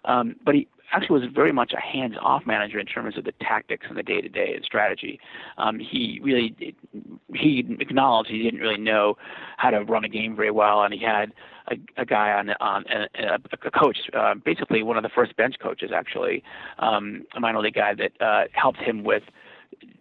Um, 0.05 0.37
but 0.45 0.55
he 0.55 0.69
actually 0.93 1.21
was 1.21 1.29
very 1.35 1.53
much 1.53 1.73
a 1.73 1.81
hands-off 1.81 2.47
manager 2.47 2.79
in 2.79 2.87
terms 2.87 3.17
of 3.19 3.25
the 3.25 3.33
tactics 3.41 3.87
and 3.89 3.97
the 3.97 4.03
day-to-day 4.03 4.55
and 4.55 4.65
strategy. 4.65 5.19
Um, 5.59 5.79
he 5.79 6.21
really 6.23 6.77
he 7.35 7.65
acknowledged 7.81 8.31
he 8.31 8.43
didn't 8.43 8.61
really 8.61 8.79
know 8.79 9.17
how 9.57 9.71
to 9.71 9.81
run 9.81 10.05
a 10.05 10.09
game 10.09 10.37
very 10.37 10.51
well, 10.51 10.83
and 10.83 10.95
he 10.95 11.01
had 11.01 11.33
a, 11.69 11.77
a 12.01 12.05
guy 12.05 12.33
on 12.33 12.51
on 12.61 12.85
a, 12.89 13.39
a 13.67 13.71
coach, 13.71 13.99
uh, 14.15 14.35
basically 14.35 14.83
one 14.83 14.97
of 14.97 15.03
the 15.03 15.09
first 15.09 15.37
bench 15.37 15.57
coaches, 15.61 15.91
actually, 15.95 16.43
um, 16.79 17.25
a 17.35 17.41
minor 17.41 17.61
league 17.61 17.75
guy 17.75 17.95
that 17.95 18.13
uh, 18.21 18.45
helped 18.53 18.79
him 18.79 19.05
with 19.05 19.23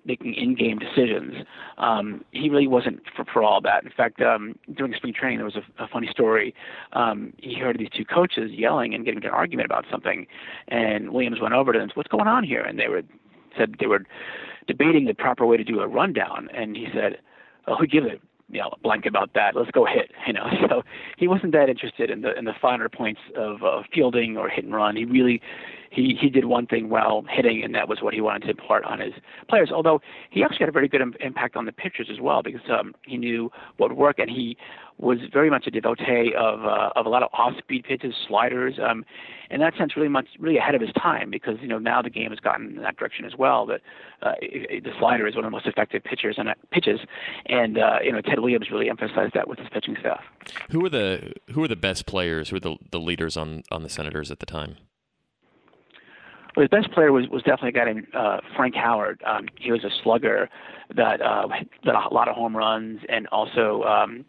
making 0.06 0.34
in-game 0.34 0.80
decisions. 0.80 1.46
Um, 1.78 2.24
he 2.32 2.50
really 2.50 2.68
wasn't 2.68 3.02
for, 3.16 3.26
for 3.26 3.44
all 3.44 3.62
that. 3.62 3.84
In 3.84 3.92
fact, 3.92 4.22
um, 4.22 4.56
during 4.76 4.94
spring 4.94 5.14
training, 5.14 5.40
there 5.40 5.46
was 5.46 5.56
a, 5.56 5.84
a 5.84 5.88
funny 5.88 6.08
story. 6.08 6.54
Um, 6.94 7.34
he 7.38 7.56
heard 7.60 7.78
these 7.80 7.90
two 7.96 8.06
coaches 8.06 8.52
yelling 8.54 8.94
and 8.94 9.04
getting 9.04 9.18
into 9.18 9.30
an 9.30 9.34
argument 9.34 9.66
about 9.66 9.86
something, 9.92 10.28
and 10.68 11.12
Williams 11.12 11.42
went 11.42 11.54
over 11.54 11.74
to 11.74 11.80
them. 11.80 11.90
What's 11.96 12.10
going 12.10 12.28
on 12.28 12.44
here? 12.44 12.62
And 12.62 12.80
they 12.80 12.88
were 12.88 13.04
said 13.58 13.76
they 13.80 13.88
were 13.88 14.04
debating 14.68 15.06
the 15.06 15.14
proper 15.14 15.46
way 15.46 15.58
to 15.58 15.64
do 15.64 15.80
a 15.80 15.88
rundown, 15.88 16.50
and 16.54 16.76
he 16.76 16.88
said, 16.94 17.20
"Oh, 17.68 17.76
who 17.76 17.88
gives 17.88 18.08
a 18.08 18.18
you 18.50 18.60
know 18.60 18.72
blank 18.84 19.06
about 19.06 19.32
that? 19.36 19.56
Let's 19.56 19.72
go 19.72 19.86
hit." 19.86 20.12
You 20.28 20.34
know, 20.34 20.48
so 20.70 20.84
he 21.18 21.28
wasn't 21.28 21.52
that 21.54 21.70
interested 21.70 22.10
in 22.10 22.22
the 22.22 22.38
in 22.38 22.46
the 22.46 22.54
finer 22.62 22.90
points 22.90 23.22
of 23.36 23.64
uh, 23.64 23.84
fielding 23.94 24.38
or 24.38 24.50
hit 24.50 24.66
and 24.66 24.74
run. 24.74 24.96
He 24.96 25.06
really 25.06 25.42
he 25.92 26.18
he 26.20 26.30
did 26.30 26.46
one 26.46 26.68
thing 26.68 26.90
well, 26.90 27.24
hitting, 27.30 27.64
and 27.64 27.74
that 27.76 27.88
was 27.88 28.00
what 28.02 28.14
he 28.14 28.22
wanted 28.22 28.44
to 28.44 28.50
impart 28.52 28.84
on 28.86 29.00
his 29.00 29.14
players. 29.50 29.72
Although 29.74 30.02
he 30.30 30.44
actually 30.44 30.60
had 30.60 30.70
a 30.70 30.74
very 30.74 30.88
good 30.88 31.02
Im- 31.02 31.16
impact 31.22 31.56
on 31.56 31.66
the 31.66 31.72
pitchers 31.72 32.10
as 32.12 32.20
well, 32.20 32.44
because 32.44 32.62
um, 32.70 32.94
he 33.06 33.18
knew 33.18 33.52
what 33.78 33.90
would 33.90 33.98
work, 33.98 34.20
and 34.20 34.30
he 34.30 34.58
was 34.98 35.18
very 35.32 35.50
much 35.50 35.68
a 35.68 35.72
devotee 35.72 36.34
of 36.38 36.64
uh, 36.64 36.92
of 36.96 37.06
a 37.06 37.10
lot 37.10 37.22
of 37.22 37.30
off-speed 37.34 37.84
pitches, 37.84 38.14
sliders. 38.28 38.76
Um, 38.82 39.06
in 39.52 39.60
that 39.60 39.76
sense, 39.78 39.96
really 39.96 40.10
much 40.10 40.28
really 40.40 40.58
ahead 40.58 40.74
of 40.74 40.82
his 40.82 40.92
time, 40.94 41.30
because 41.30 41.58
you 41.62 41.68
know 41.68 41.78
now 41.78 42.02
the 42.02 42.10
game 42.10 42.30
has 42.30 42.40
gotten 42.40 42.78
in 42.78 42.82
that 42.82 42.98
direction 42.98 43.26
as 43.26 43.34
well. 43.38 43.66
That 43.66 43.82
uh, 44.22 44.34
the 44.42 44.92
slider 44.98 45.28
is 45.28 45.36
one 45.36 45.44
of 45.44 45.52
the 45.52 45.56
most 45.56 45.68
effective 45.68 46.04
pitchers 46.04 46.36
and 46.38 46.50
uh, 46.50 46.54
pitches, 46.72 47.02
and 47.48 47.78
uh, 47.78 47.98
you 48.04 48.12
know 48.12 48.22
Ted 48.22 48.40
Williams 48.40 48.72
really 48.72 48.90
emphasized 48.90 49.34
that 49.34 49.48
with 49.48 49.60
his 49.60 49.68
pitching 49.70 49.98
staff. 50.00 50.22
Who 50.72 50.80
were 50.80 50.90
the 50.90 51.34
who 51.52 51.62
were 51.62 51.68
the 51.68 51.76
best 51.76 52.06
players? 52.06 52.50
Who 52.50 52.56
were 52.56 52.62
the 52.62 52.78
the 52.92 53.00
leaders 53.00 53.38
on 53.38 53.64
on 53.72 53.84
the 53.84 53.90
Senators 53.90 54.32
at 54.32 54.40
the 54.40 54.46
time? 54.46 54.78
Well, 56.56 56.64
his 56.64 56.70
best 56.70 56.94
player 56.94 57.12
was, 57.12 57.28
was 57.28 57.44
definitely 57.44 57.70
a 57.70 57.72
guy 57.74 57.86
named 57.86 58.08
uh, 58.14 58.40
Frank 58.56 58.76
Howard. 58.76 59.22
Um, 59.26 59.48
he 59.60 59.74
was 59.74 59.84
a 59.84 59.90
slugger 60.04 60.50
that 60.96 61.22
uh, 61.22 61.48
a 61.86 62.14
lot 62.14 62.30
of 62.30 62.36
home 62.36 62.56
runs 62.56 63.02
and 63.10 63.28
also 63.28 63.84
um, 63.84 64.24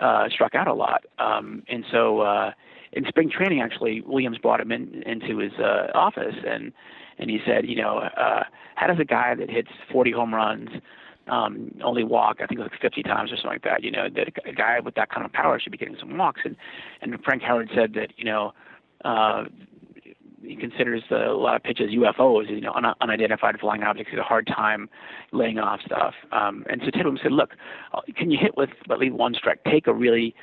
uh, 0.00 0.28
struck 0.28 0.54
out 0.54 0.68
a 0.68 0.74
lot. 0.74 1.04
Um, 1.18 1.62
and 1.68 1.84
so 1.90 2.20
uh, 2.20 2.52
in 2.92 3.04
spring 3.06 3.30
training, 3.30 3.60
actually, 3.60 4.00
Williams 4.02 4.38
brought 4.38 4.60
him 4.60 4.72
in 4.72 5.02
into 5.04 5.38
his 5.38 5.52
uh, 5.54 5.88
office 5.94 6.36
and 6.46 6.72
and 7.18 7.30
he 7.30 7.38
said, 7.46 7.66
you 7.66 7.76
know, 7.76 7.98
uh, 7.98 8.42
how 8.74 8.88
does 8.88 8.98
a 8.98 9.04
guy 9.04 9.36
that 9.36 9.48
hits 9.48 9.68
40 9.92 10.10
home 10.10 10.34
runs 10.34 10.68
um, 11.28 11.70
only 11.82 12.04
walk, 12.04 12.38
I 12.42 12.46
think 12.46 12.60
like 12.60 12.72
50 12.80 13.02
times 13.02 13.32
or 13.32 13.36
something 13.36 13.50
like 13.50 13.62
that. 13.62 13.82
You 13.82 13.90
know, 13.90 14.08
that 14.14 14.28
a 14.44 14.52
guy 14.52 14.80
with 14.80 14.94
that 14.96 15.10
kind 15.10 15.24
of 15.24 15.32
power 15.32 15.58
should 15.58 15.72
be 15.72 15.78
getting 15.78 15.96
some 15.98 16.16
walks. 16.16 16.42
And 16.44 16.56
and 17.00 17.22
Frank 17.24 17.42
Howard 17.42 17.70
said 17.74 17.94
that 17.94 18.12
you 18.16 18.24
know 18.24 18.52
uh, 19.04 19.44
he 20.46 20.56
considers 20.56 21.02
a 21.10 21.32
lot 21.32 21.56
of 21.56 21.62
pitches 21.62 21.90
UFOs, 21.90 22.48
you 22.48 22.60
know, 22.60 22.72
un- 22.72 22.94
unidentified 23.00 23.58
flying 23.60 23.82
objects. 23.82 24.10
He 24.10 24.16
has 24.16 24.24
a 24.24 24.28
hard 24.28 24.46
time 24.46 24.88
laying 25.32 25.58
off 25.58 25.80
stuff. 25.84 26.14
Um, 26.32 26.64
and 26.70 26.80
so 26.84 26.90
Tidwell 26.90 27.18
said, 27.22 27.32
look, 27.32 27.50
can 28.16 28.30
you 28.30 28.38
hit 28.40 28.56
with 28.56 28.70
at 28.90 28.98
least 28.98 29.14
one 29.14 29.34
strike? 29.34 29.62
Take 29.64 29.86
a 29.86 29.92
really 29.92 30.34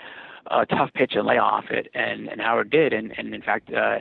uh, 0.50 0.66
tough 0.66 0.92
pitch 0.94 1.14
and 1.16 1.26
lay 1.26 1.38
off 1.38 1.66
it. 1.70 1.88
And, 1.94 2.28
and 2.28 2.42
Howard 2.42 2.70
did. 2.70 2.94
And, 2.94 3.14
and 3.18 3.34
in 3.34 3.42
fact, 3.42 3.72
uh, 3.74 4.00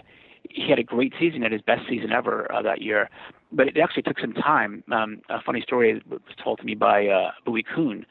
he 0.48 0.68
had 0.68 0.78
a 0.78 0.82
great 0.82 1.12
season, 1.18 1.42
had 1.42 1.52
his 1.52 1.62
best 1.62 1.82
season 1.88 2.12
ever 2.12 2.50
uh, 2.52 2.62
that 2.62 2.82
year. 2.82 3.08
But 3.52 3.68
it 3.68 3.76
actually 3.78 4.02
took 4.04 4.18
some 4.18 4.32
time. 4.32 4.84
Um, 4.92 5.20
a 5.28 5.40
funny 5.42 5.60
story 5.60 6.00
was 6.08 6.20
told 6.42 6.58
to 6.58 6.64
me 6.64 6.74
by 6.74 7.06
uh, 7.06 7.30
Bowie 7.44 7.64
Kuhn, 7.74 8.06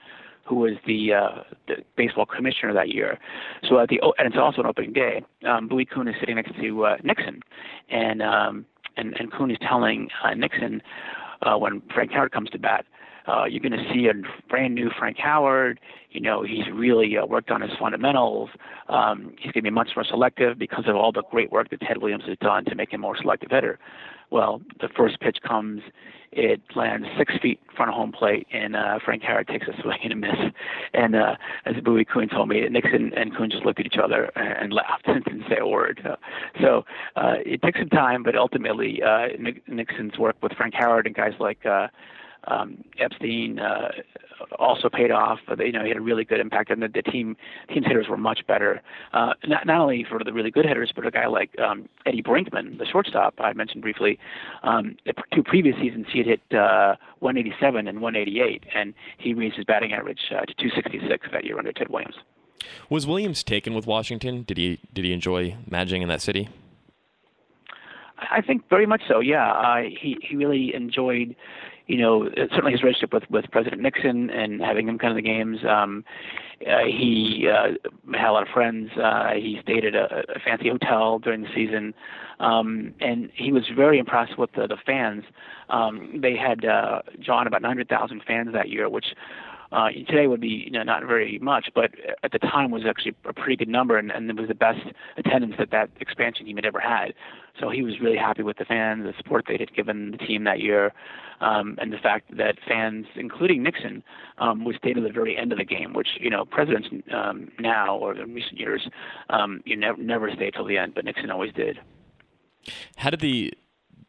who 0.50 0.56
was 0.56 0.75
the, 0.88 1.13
uh, 1.13 1.44
the 1.68 1.75
baseball 1.96 2.25
commissioner 2.25 2.74
that 2.74 2.89
year. 2.89 3.20
So 3.68 3.77
at 3.79 3.88
the 3.89 4.01
and 4.18 4.27
it's 4.27 4.41
also 4.46 4.62
an 4.62 4.68
opening 4.68 4.94
day. 4.94 5.15
Um, 5.48 5.68
Bowie 5.68 5.86
Kuhn 5.86 6.08
is 6.08 6.15
sitting 6.20 6.38
next 6.38 6.53
to 6.60 6.86
uh, 6.86 6.98
Nixon, 7.03 7.41
and 7.89 8.24
um, 8.24 8.65
and 8.98 9.08
and 9.20 9.32
Kuhn 9.32 9.51
is 9.51 9.58
telling 9.62 10.10
uh, 10.24 10.34
Nixon 10.34 10.82
uh, 11.44 11.56
when 11.58 11.84
Frank 11.94 12.12
Howard 12.12 12.32
comes 12.32 12.50
to 12.50 12.58
bat. 12.58 12.86
uh, 13.29 13.46
you're 13.46 13.60
going 13.62 13.72
to 13.72 13.94
see 13.94 14.08
a 14.08 14.13
brand 14.50 14.74
new 14.74 14.89
Frank 14.98 15.18
Howard. 15.18 15.79
You 16.12 16.22
know, 16.22 16.44
he's 16.44 16.65
really 16.74 17.18
uh, 17.18 17.25
worked 17.25 17.51
on 17.51 17.62
his 17.62 17.72
fundamentals. 17.79 18.50
Um, 18.88 19.34
he's 19.38 19.51
going 19.51 19.63
to 19.63 19.70
be 19.70 19.70
much 19.70 19.89
more 19.96 20.03
selective 20.03 20.58
because 20.58 20.86
of 20.88 20.96
all 20.96 21.12
the 21.12 21.24
great 21.29 21.51
work 21.51 21.70
that 21.70 21.82
Ted 21.82 21.98
Williams 21.98 22.24
has 22.27 22.38
done 22.39 22.65
to 22.65 22.75
make 22.75 22.91
him 22.91 23.01
more 23.01 23.15
selective 23.18 23.51
hitter. 23.51 23.77
Well, 24.31 24.62
the 24.79 24.89
first 24.95 25.19
pitch 25.19 25.38
comes, 25.48 25.81
it 26.31 26.62
lands 26.75 27.07
six 27.17 27.33
feet 27.41 27.59
in 27.67 27.75
front 27.75 27.89
of 27.89 27.95
home 27.95 28.12
plate, 28.12 28.45
and 28.51 28.75
uh, 28.75 29.00
Frank 29.03 29.24
Howard 29.24 29.48
takes 29.48 29.67
a 29.67 29.81
swing 29.81 29.98
and 30.03 30.13
a 30.13 30.15
miss. 30.15 30.53
And 30.93 31.15
uh, 31.15 31.36
as 31.65 31.75
Bowie 31.83 32.05
Kuhn 32.05 32.29
told 32.29 32.50
me, 32.50 32.67
Nixon 32.69 33.12
and 33.15 33.36
Kuhn 33.36 33.50
just 33.50 33.65
looked 33.65 33.79
at 33.79 33.88
each 33.88 33.98
other 34.01 34.31
and 34.36 34.71
laughed 34.71 35.03
and 35.07 35.24
didn't 35.24 35.45
say 35.50 35.57
a 35.59 35.67
word. 35.67 36.01
Uh, 36.07 36.15
so 36.62 36.86
uh, 37.15 37.36
it 37.43 37.62
took 37.63 37.75
some 37.77 37.89
time, 37.89 38.21
but 38.21 38.36
ultimately 38.36 39.01
uh, 39.01 39.27
Nixon's 39.67 40.17
work 40.19 40.36
with 40.43 40.51
Frank 40.53 40.75
Howard 40.75 41.07
and 41.07 41.15
guys 41.15 41.33
like 41.39 41.65
uh, 41.65 41.88
um, 42.48 42.84
Epstein 43.00 43.60
uh, 43.60 43.89
also 44.58 44.89
paid 44.89 45.12
off. 45.12 45.39
But, 45.48 45.60
you 45.60 45.72
know, 45.72 45.84
he 45.84 45.89
had 45.89 45.98
a 45.98 46.01
really 46.01 46.24
good 46.24 46.39
impact, 46.39 46.69
and 46.72 46.81
the, 46.81 46.88
the 46.88 47.01
team 47.01 47.36
team's 47.74 47.86
hitters 47.86 48.08
were 48.08 48.17
much 48.17 48.46
better. 48.48 48.81
Uh, 49.13 49.34
not 49.48 49.65
not 49.65 49.81
only 49.81 50.05
for 50.10 50.24
the 50.24 50.34
really 50.34 50.51
good 50.51 50.65
hitters, 50.65 50.91
but 50.96 51.05
a 51.05 51.12
guy 51.12 51.27
like 51.27 51.58
um, 51.60 51.88
Eddie 52.05 52.24
Brinkman, 52.24 52.77
the 52.77 52.86
shortstop 52.86 53.36
I 53.39 53.53
mentioned 53.53 53.81
briefly. 53.81 54.19
Um, 54.63 54.98
the 55.05 55.13
two 55.34 55.43
previous 55.43 55.75
seasons, 55.77 56.08
he 56.12 56.19
had 56.19 56.27
hit 56.27 56.41
uh, 56.51 56.96
187 57.19 57.88
and 57.88 58.01
188, 58.01 58.63
and 58.74 58.93
he 59.17 59.34
raised 59.34 59.55
his 59.55 59.65
batting 59.65 59.93
average 59.93 60.31
uh, 60.31 60.41
to 60.41 60.53
266 60.55 61.27
that 61.31 61.43
year 61.43 61.58
under 61.58 61.72
Ted 61.72 61.89
Williams. 61.89 62.15
Was 62.89 63.08
Williams 63.08 63.43
taken 63.43 63.74
with 63.74 63.88
Washington? 63.88 64.43
Did 64.43 64.58
he 64.58 64.79
did 64.93 65.05
he 65.05 65.13
enjoy 65.13 65.55
managing 65.69 66.01
in 66.01 66.10
that 66.10 66.22
city? 66.22 66.50
I 68.31 68.41
think 68.41 68.67
very 68.69 68.86
much 68.86 69.01
so. 69.08 69.19
Yeah, 69.19 69.51
uh, 69.51 69.81
he 69.84 70.17
he 70.22 70.36
really 70.36 70.74
enjoyed 70.74 71.36
you 71.89 71.98
know, 71.98 72.29
certainly 72.38 72.72
his 72.72 72.84
relationship 72.84 73.12
with, 73.12 73.24
with 73.31 73.46
President 73.51 73.81
Nixon 73.81 74.29
and 74.29 74.62
having 74.62 74.88
him 74.88 75.00
come 75.00 75.10
to 75.10 75.15
the 75.15 75.24
games. 75.24 75.58
Um, 75.67 76.05
uh, 76.62 76.86
he 76.86 77.50
uh, 77.51 77.72
had 78.15 78.29
a 78.29 78.31
lot 78.31 78.43
of 78.43 78.50
friends. 78.53 78.91
Uh, 78.96 79.31
he 79.34 79.58
stayed 79.63 79.84
at 79.84 79.96
a, 79.96 80.24
a 80.36 80.39
fancy 80.39 80.69
hotel 80.69 81.17
during 81.17 81.41
the 81.41 81.48
season, 81.55 81.96
um, 82.39 82.93
and 83.01 83.31
he 83.34 83.51
was 83.51 83.63
very 83.75 83.98
impressed 83.98 84.38
with 84.38 84.51
the, 84.51 84.67
the 84.67 84.77
fans. 84.86 85.24
Um, 85.69 86.19
they 86.22 86.38
had 86.38 86.63
uh, 86.63 87.01
John 87.19 87.48
about 87.48 87.63
900,000 87.63 88.22
fans 88.25 88.50
that 88.53 88.69
year, 88.69 88.88
which 88.88 89.08
uh, 89.71 89.89
today 89.91 90.27
would 90.27 90.41
be 90.41 90.63
you 90.65 90.71
know 90.71 90.83
not 90.83 91.03
very 91.03 91.39
much, 91.39 91.69
but 91.75 91.91
at 92.23 92.31
the 92.31 92.39
time 92.39 92.71
was 92.71 92.83
actually 92.88 93.15
a 93.25 93.33
pretty 93.33 93.55
good 93.55 93.69
number, 93.69 93.97
and, 93.97 94.11
and 94.11 94.29
it 94.29 94.35
was 94.35 94.47
the 94.47 94.55
best 94.55 94.79
attendance 95.17 95.55
that 95.59 95.71
that 95.71 95.89
expansion 95.99 96.45
team 96.45 96.55
had 96.55 96.65
ever 96.65 96.79
had. 96.79 97.13
So 97.59 97.69
he 97.69 97.83
was 97.83 97.99
really 97.99 98.17
happy 98.17 98.41
with 98.41 98.57
the 98.57 98.65
fans, 98.65 99.03
the 99.03 99.13
support 99.17 99.45
they 99.47 99.57
had 99.57 99.73
given 99.75 100.11
the 100.11 100.17
team 100.17 100.45
that 100.45 100.59
year, 100.59 100.93
um, 101.41 101.75
and 101.79 101.91
the 101.93 101.97
fact 101.97 102.35
that 102.38 102.55
fans, 102.67 103.05
including 103.15 103.63
Nixon, 103.63 104.03
um, 104.38 104.65
would 104.65 104.77
stay 104.77 104.93
to 104.93 105.01
the 105.01 105.11
very 105.11 105.38
end 105.38 105.51
of 105.51 105.57
the 105.57 105.65
game, 105.65 105.93
which 105.93 106.09
you 106.19 106.29
know 106.29 106.45
presidents 106.45 106.88
um, 107.13 107.51
now 107.59 107.95
or 107.95 108.15
in 108.15 108.33
recent 108.33 108.59
years, 108.59 108.89
um, 109.29 109.61
you 109.65 109.75
never 109.75 110.01
never 110.01 110.31
stay 110.31 110.51
till 110.51 110.65
the 110.65 110.77
end, 110.77 110.95
but 110.95 111.05
Nixon 111.05 111.29
always 111.29 111.53
did. 111.53 111.79
How 112.97 113.09
did 113.09 113.19
the 113.19 113.53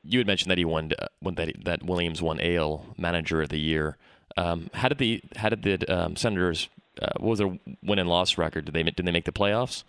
you 0.02 0.18
had 0.18 0.26
mentioned 0.26 0.50
that 0.50 0.58
he 0.58 0.64
won, 0.64 0.92
uh, 0.98 1.30
that 1.32 1.64
that 1.64 1.82
Williams 1.82 2.22
won 2.22 2.40
AL 2.40 2.86
Manager 2.96 3.42
of 3.42 3.50
the 3.50 3.60
Year. 3.60 3.98
Um, 4.36 4.70
how 4.74 4.88
did 4.88 4.98
the 4.98 5.22
how 5.36 5.48
did 5.48 5.62
the 5.62 5.92
um, 5.94 6.16
Senators? 6.16 6.68
Uh, 7.00 7.08
what 7.18 7.30
was 7.30 7.38
their 7.38 7.58
win 7.82 7.98
and 7.98 8.08
loss 8.08 8.38
record? 8.38 8.66
Did 8.66 8.74
they 8.74 8.82
did 8.82 9.04
they 9.04 9.12
make 9.12 9.24
the 9.24 9.32
playoffs? 9.32 9.84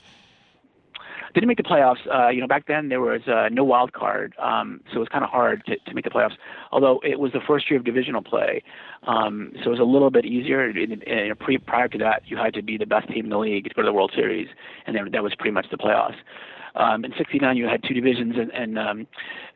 Didn't 1.33 1.47
make 1.47 1.57
the 1.57 1.63
playoffs. 1.63 1.99
Uh, 2.13 2.29
you 2.29 2.41
know, 2.41 2.47
back 2.47 2.67
then 2.67 2.89
there 2.89 2.99
was 2.99 3.21
uh, 3.27 3.47
no 3.49 3.63
wild 3.63 3.93
card, 3.93 4.35
um, 4.37 4.81
so 4.89 4.97
it 4.97 4.99
was 4.99 5.07
kind 5.07 5.23
of 5.23 5.29
hard 5.29 5.63
to, 5.65 5.77
to 5.77 5.93
make 5.93 6.03
the 6.03 6.09
playoffs. 6.09 6.35
Although 6.71 6.99
it 7.03 7.19
was 7.19 7.31
the 7.31 7.39
first 7.47 7.69
year 7.69 7.79
of 7.79 7.85
divisional 7.85 8.21
play, 8.21 8.63
um, 9.07 9.51
so 9.63 9.67
it 9.67 9.69
was 9.69 9.79
a 9.79 9.83
little 9.83 10.09
bit 10.09 10.25
easier. 10.25 10.69
In, 10.69 11.01
in, 11.03 11.33
pre, 11.39 11.57
prior 11.57 11.87
to 11.87 11.97
that, 11.99 12.23
you 12.25 12.35
had 12.35 12.53
to 12.55 12.61
be 12.61 12.77
the 12.77 12.85
best 12.85 13.07
team 13.07 13.25
in 13.25 13.29
the 13.29 13.37
league 13.37 13.63
to 13.63 13.73
go 13.73 13.81
to 13.81 13.85
the 13.85 13.93
World 13.93 14.11
Series, 14.13 14.49
and 14.85 14.97
that 15.13 15.23
was 15.23 15.33
pretty 15.35 15.51
much 15.51 15.67
the 15.71 15.77
playoffs. 15.77 16.17
Um, 16.75 17.03
in 17.05 17.13
'69, 17.17 17.57
you 17.57 17.67
had 17.67 17.83
two 17.83 17.93
divisions, 17.93 18.35
and, 18.37 18.51
and 18.51 18.79
um, 18.79 19.07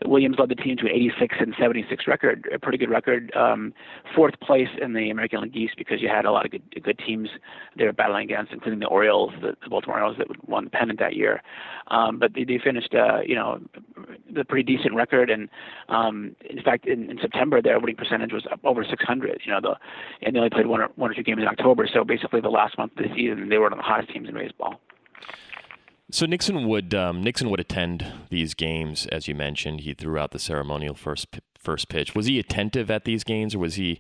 Williams 0.06 0.38
led 0.40 0.50
the 0.50 0.56
team 0.56 0.78
to 0.78 0.86
an 0.86 0.92
86 0.92 1.36
and 1.40 1.54
76 1.60 2.08
record, 2.08 2.48
a 2.54 2.60
pretty 2.60 2.78
good 2.78 2.90
record. 2.90 3.32
Um, 3.36 3.74
fourth 4.16 4.40
place 4.42 4.70
in 4.82 4.94
the 4.94 5.10
American 5.10 5.42
League 5.42 5.56
East 5.56 5.76
because 5.78 6.02
you 6.02 6.10
had 6.10 6.26
a 6.26 6.32
lot 6.32 6.46
of 6.46 6.52
good 6.52 6.84
good 6.84 7.00
teams 7.00 7.30
they 7.78 7.86
were 7.86 7.94
battling 7.94 8.24
against, 8.26 8.52
including 8.52 8.80
the 8.80 8.88
Orioles, 8.88 9.32
the, 9.42 9.56
the 9.64 9.70
Baltimore 9.70 9.98
Orioles 9.98 10.18
that 10.18 10.28
won 10.50 10.66
the 10.66 10.70
pennant 10.70 11.00
that 11.00 11.16
year. 11.16 11.42
Um, 11.88 12.20
but 12.20 12.34
they, 12.34 12.44
they 12.44 12.60
finished, 12.64 12.94
uh, 12.94 13.20
you 13.26 13.36
know, 13.36 13.60
a 14.38 14.44
pretty 14.44 14.76
decent 14.76 14.96
record, 14.96 15.30
and 15.30 15.50
um, 15.90 16.36
in 16.50 16.62
fact, 16.62 16.88
in, 16.88 17.10
in 17.10 17.18
September, 17.22 17.62
their 17.62 17.80
winning 17.80 17.96
percentage 17.96 18.34
was 18.34 18.46
up 18.52 18.60
over 18.64 18.84
600. 18.84 19.42
You 19.46 19.52
know, 19.52 19.62
the 19.62 19.76
and 20.22 20.36
they 20.36 20.40
only 20.40 20.50
played 20.50 20.68
one 20.68 20.82
or 20.82 20.90
one 20.96 21.12
or 21.12 21.14
two 21.14 21.24
games 21.24 21.42
in 21.42 21.48
October, 21.48 21.88
so 21.92 22.04
basically 22.04 22.42
the 22.42 22.50
last 22.50 22.78
month 22.78 22.94
of 22.98 23.04
the 23.04 23.16
season, 23.16 23.50
they 23.50 23.58
were 23.58 23.64
one 23.64 23.74
of 23.74 23.80
the 23.80 23.84
hottest 23.84 24.12
teams 24.12 24.28
in 24.28 24.36
baseball. 24.36 24.80
So 26.12 26.26
Nixon 26.26 26.68
would 26.68 26.94
um, 26.94 27.22
Nixon 27.22 27.50
would 27.50 27.60
attend 27.60 28.06
these 28.30 28.54
games, 28.54 29.08
as 29.08 29.28
you 29.28 29.36
mentioned. 29.36 29.82
He 29.82 29.94
threw 29.94 30.20
out 30.20 30.32
the 30.32 30.40
ceremonial 30.40 30.94
first 30.94 31.28
first 31.58 31.90
pitch. 31.90 32.14
Was 32.14 32.28
he 32.28 32.38
attentive 32.40 32.92
at 32.92 33.06
these 33.06 33.24
games, 33.24 33.56
or 33.56 33.60
was 33.60 33.76
he, 33.76 34.00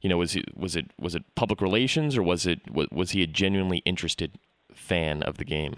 you 0.00 0.08
know, 0.08 0.16
was 0.16 0.32
he 0.32 0.44
was 0.56 0.76
it 0.76 0.90
was 0.98 1.14
it 1.14 1.24
public 1.34 1.60
relations, 1.60 2.16
or 2.16 2.22
was 2.22 2.46
it 2.46 2.60
was, 2.70 2.88
was 2.90 3.10
he 3.10 3.22
a 3.22 3.26
genuinely 3.26 3.78
interested 3.78 4.38
fan 4.72 5.22
of 5.22 5.36
the 5.36 5.44
game? 5.44 5.76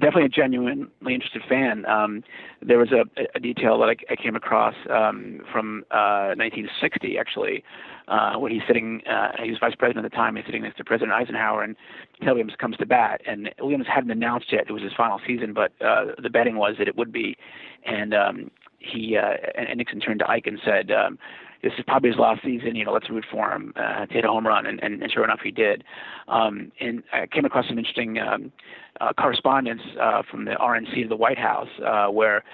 Definitely 0.00 0.26
a 0.26 0.28
genuinely 0.28 1.14
interested 1.14 1.42
fan. 1.48 1.86
Um, 1.86 2.22
there 2.60 2.78
was 2.78 2.92
a, 2.92 3.04
a 3.34 3.40
detail 3.40 3.78
that 3.78 3.88
I, 3.88 3.96
I 4.12 4.16
came 4.16 4.36
across 4.36 4.74
um, 4.90 5.40
from 5.50 5.84
uh, 5.90 6.36
1960, 6.36 7.18
actually, 7.18 7.64
uh, 8.08 8.34
when 8.34 8.52
he's 8.52 8.62
sitting, 8.66 9.00
uh, 9.06 9.32
he 9.42 9.50
was 9.50 9.58
vice 9.58 9.74
president 9.74 10.04
at 10.04 10.12
the 10.12 10.16
time, 10.16 10.36
he's 10.36 10.44
sitting 10.44 10.62
next 10.62 10.76
to 10.76 10.84
President 10.84 11.12
Eisenhower, 11.12 11.62
and 11.62 11.76
Ted 12.20 12.28
Williams 12.28 12.52
comes 12.58 12.76
to 12.76 12.86
bat. 12.86 13.20
And 13.26 13.50
Williams 13.58 13.86
hadn't 13.92 14.10
announced 14.10 14.52
yet 14.52 14.66
it 14.68 14.72
was 14.72 14.82
his 14.82 14.92
final 14.96 15.20
season, 15.26 15.52
but 15.52 15.72
uh, 15.84 16.12
the 16.22 16.30
betting 16.30 16.56
was 16.56 16.74
that 16.78 16.88
it 16.88 16.96
would 16.96 17.12
be. 17.12 17.36
And 17.84 18.14
um, 18.14 18.50
he 18.78 19.16
uh, 19.16 19.36
and 19.56 19.78
Nixon 19.78 20.00
turned 20.00 20.20
to 20.20 20.30
Ike 20.30 20.46
and 20.46 20.60
said, 20.64 20.90
um, 20.90 21.18
this 21.66 21.78
is 21.78 21.84
probably 21.86 22.10
his 22.10 22.18
last 22.18 22.42
season. 22.44 22.76
You 22.76 22.84
know, 22.84 22.92
let's 22.92 23.10
root 23.10 23.24
for 23.30 23.50
him 23.50 23.72
uh, 23.76 24.06
to 24.06 24.12
hit 24.12 24.24
a 24.24 24.28
home 24.28 24.46
run, 24.46 24.66
and, 24.66 24.82
and, 24.82 25.02
and 25.02 25.10
sure 25.10 25.24
enough, 25.24 25.40
he 25.42 25.50
did. 25.50 25.82
Um, 26.28 26.70
and 26.80 27.02
I 27.12 27.26
came 27.26 27.44
across 27.44 27.66
some 27.66 27.78
interesting 27.78 28.18
um, 28.18 28.52
uh, 29.00 29.12
correspondence 29.18 29.82
uh, 30.00 30.22
from 30.30 30.44
the 30.44 30.52
RNC 30.52 31.02
to 31.02 31.08
the 31.08 31.16
White 31.16 31.38
House, 31.38 31.68
uh, 31.84 32.06
where 32.06 32.44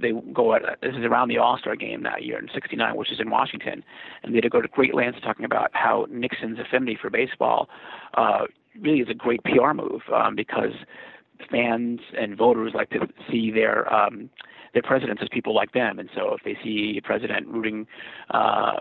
they 0.00 0.12
go 0.34 0.54
at 0.54 0.62
this 0.82 0.94
is 0.94 1.04
around 1.04 1.28
the 1.28 1.38
All 1.38 1.56
Star 1.58 1.74
game 1.74 2.02
that 2.02 2.22
year 2.22 2.38
in 2.38 2.48
'69, 2.52 2.96
which 2.96 3.10
is 3.10 3.18
in 3.18 3.30
Washington, 3.30 3.82
and 4.22 4.34
they 4.34 4.36
had 4.36 4.44
to 4.44 4.50
go 4.50 4.60
to 4.60 4.68
great 4.68 4.94
lengths 4.94 5.20
talking 5.22 5.46
about 5.46 5.70
how 5.72 6.06
Nixon's 6.10 6.58
affinity 6.58 6.98
for 7.00 7.08
baseball 7.08 7.70
uh, 8.14 8.42
really 8.78 9.00
is 9.00 9.08
a 9.08 9.14
great 9.14 9.42
PR 9.44 9.72
move 9.72 10.02
um, 10.14 10.36
because 10.36 10.72
fans 11.50 12.00
and 12.18 12.36
voters 12.36 12.72
like 12.74 12.90
to 12.90 13.08
see 13.30 13.50
their 13.50 13.90
um, 13.92 14.28
their 14.72 14.82
presidents 14.82 15.22
as 15.22 15.28
people 15.30 15.54
like 15.54 15.72
them. 15.72 15.98
And 15.98 16.08
so 16.14 16.34
if 16.34 16.42
they 16.44 16.56
see 16.62 16.98
a 16.98 17.06
president 17.06 17.46
rooting 17.48 17.86
uh, 18.30 18.72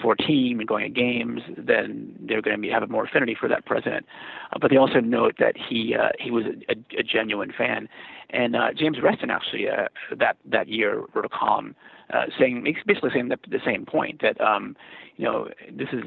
for 0.00 0.14
a 0.14 0.16
team 0.16 0.60
and 0.60 0.68
going 0.68 0.92
to 0.92 1.00
games, 1.00 1.42
then 1.56 2.14
they're 2.20 2.42
going 2.42 2.56
to 2.56 2.60
be, 2.60 2.70
have 2.70 2.82
a 2.82 2.86
more 2.86 3.04
affinity 3.04 3.36
for 3.38 3.48
that 3.48 3.66
president. 3.66 4.06
Uh, 4.52 4.58
but 4.60 4.70
they 4.70 4.76
also 4.76 5.00
note 5.00 5.36
that 5.38 5.54
he 5.56 5.94
uh, 5.94 6.10
he 6.18 6.30
was 6.30 6.44
a, 6.68 6.98
a 6.98 7.02
genuine 7.02 7.52
fan. 7.56 7.88
And 8.30 8.54
uh, 8.54 8.72
James 8.76 8.98
Reston 9.02 9.30
actually 9.30 9.68
uh, 9.68 9.88
that 10.18 10.36
that 10.44 10.68
year 10.68 11.04
wrote 11.14 11.24
a 11.24 11.28
column 11.28 11.74
uh, 12.12 12.26
saying 12.38 12.64
basically 12.86 13.10
saying 13.12 13.28
the, 13.28 13.38
the 13.48 13.60
same 13.64 13.86
point 13.86 14.20
that 14.22 14.40
um, 14.40 14.76
you 15.16 15.24
know 15.24 15.48
this 15.72 15.88
is 15.92 16.02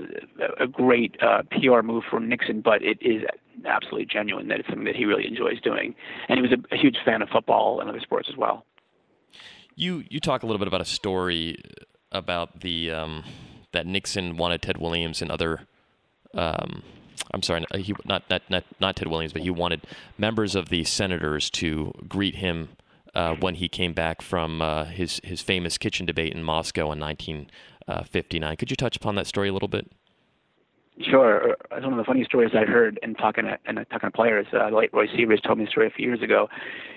a, 0.59 0.63
a 0.63 0.67
great 0.67 1.15
uh, 1.21 1.43
PR 1.51 1.81
move 1.81 2.03
for 2.09 2.19
Nixon, 2.19 2.61
but 2.61 2.81
it 2.81 2.97
is 3.01 3.23
absolutely 3.65 4.05
genuine 4.05 4.47
that 4.47 4.59
it's 4.59 4.67
something 4.67 4.85
that 4.85 4.95
he 4.95 5.05
really 5.05 5.27
enjoys 5.27 5.61
doing, 5.61 5.95
and 6.27 6.37
he 6.37 6.41
was 6.41 6.51
a, 6.51 6.75
a 6.75 6.77
huge 6.77 6.97
fan 7.05 7.21
of 7.21 7.29
football 7.29 7.79
and 7.79 7.89
other 7.89 7.99
sports 7.99 8.27
as 8.29 8.37
well. 8.37 8.65
You 9.75 10.03
you 10.09 10.19
talk 10.19 10.43
a 10.43 10.45
little 10.45 10.59
bit 10.59 10.67
about 10.67 10.81
a 10.81 10.85
story 10.85 11.57
about 12.11 12.61
the 12.61 12.91
um, 12.91 13.23
that 13.71 13.85
Nixon 13.85 14.37
wanted 14.37 14.61
Ted 14.61 14.77
Williams 14.77 15.21
and 15.21 15.31
other. 15.31 15.67
Um, 16.33 16.83
I'm 17.33 17.41
sorry, 17.41 17.65
he 17.75 17.93
not, 18.05 18.23
not 18.29 18.43
not 18.49 18.63
not 18.79 18.95
Ted 18.95 19.07
Williams, 19.07 19.33
but 19.33 19.41
he 19.41 19.49
wanted 19.49 19.81
members 20.17 20.55
of 20.55 20.69
the 20.69 20.83
senators 20.83 21.49
to 21.51 21.93
greet 22.07 22.35
him 22.35 22.69
uh, 23.15 23.35
when 23.35 23.55
he 23.55 23.67
came 23.67 23.93
back 23.93 24.21
from 24.21 24.61
uh, 24.61 24.85
his 24.85 25.19
his 25.23 25.41
famous 25.41 25.77
kitchen 25.77 26.05
debate 26.05 26.33
in 26.33 26.43
Moscow 26.43 26.91
in 26.91 26.99
1959. 26.99 28.57
Could 28.57 28.69
you 28.69 28.75
touch 28.75 28.97
upon 28.97 29.15
that 29.15 29.27
story 29.27 29.49
a 29.49 29.53
little 29.53 29.67
bit? 29.67 29.91
Sure. 31.01 31.55
It's 31.71 31.83
one 31.83 31.93
of 31.93 31.97
the 31.97 32.03
funny 32.03 32.23
stories 32.23 32.51
I 32.53 32.65
heard 32.65 32.99
in 33.01 33.15
talking 33.15 33.45
to, 33.45 33.57
and 33.65 33.77
talking 33.89 34.11
to 34.11 34.11
players. 34.11 34.45
Uh, 34.53 34.69
the 34.69 34.75
late 34.75 34.93
Roy 34.93 35.07
Sievers 35.07 35.41
told 35.41 35.57
me 35.57 35.65
a 35.65 35.67
story 35.67 35.87
a 35.87 35.89
few 35.89 36.05
years 36.05 36.21
ago. 36.21 36.47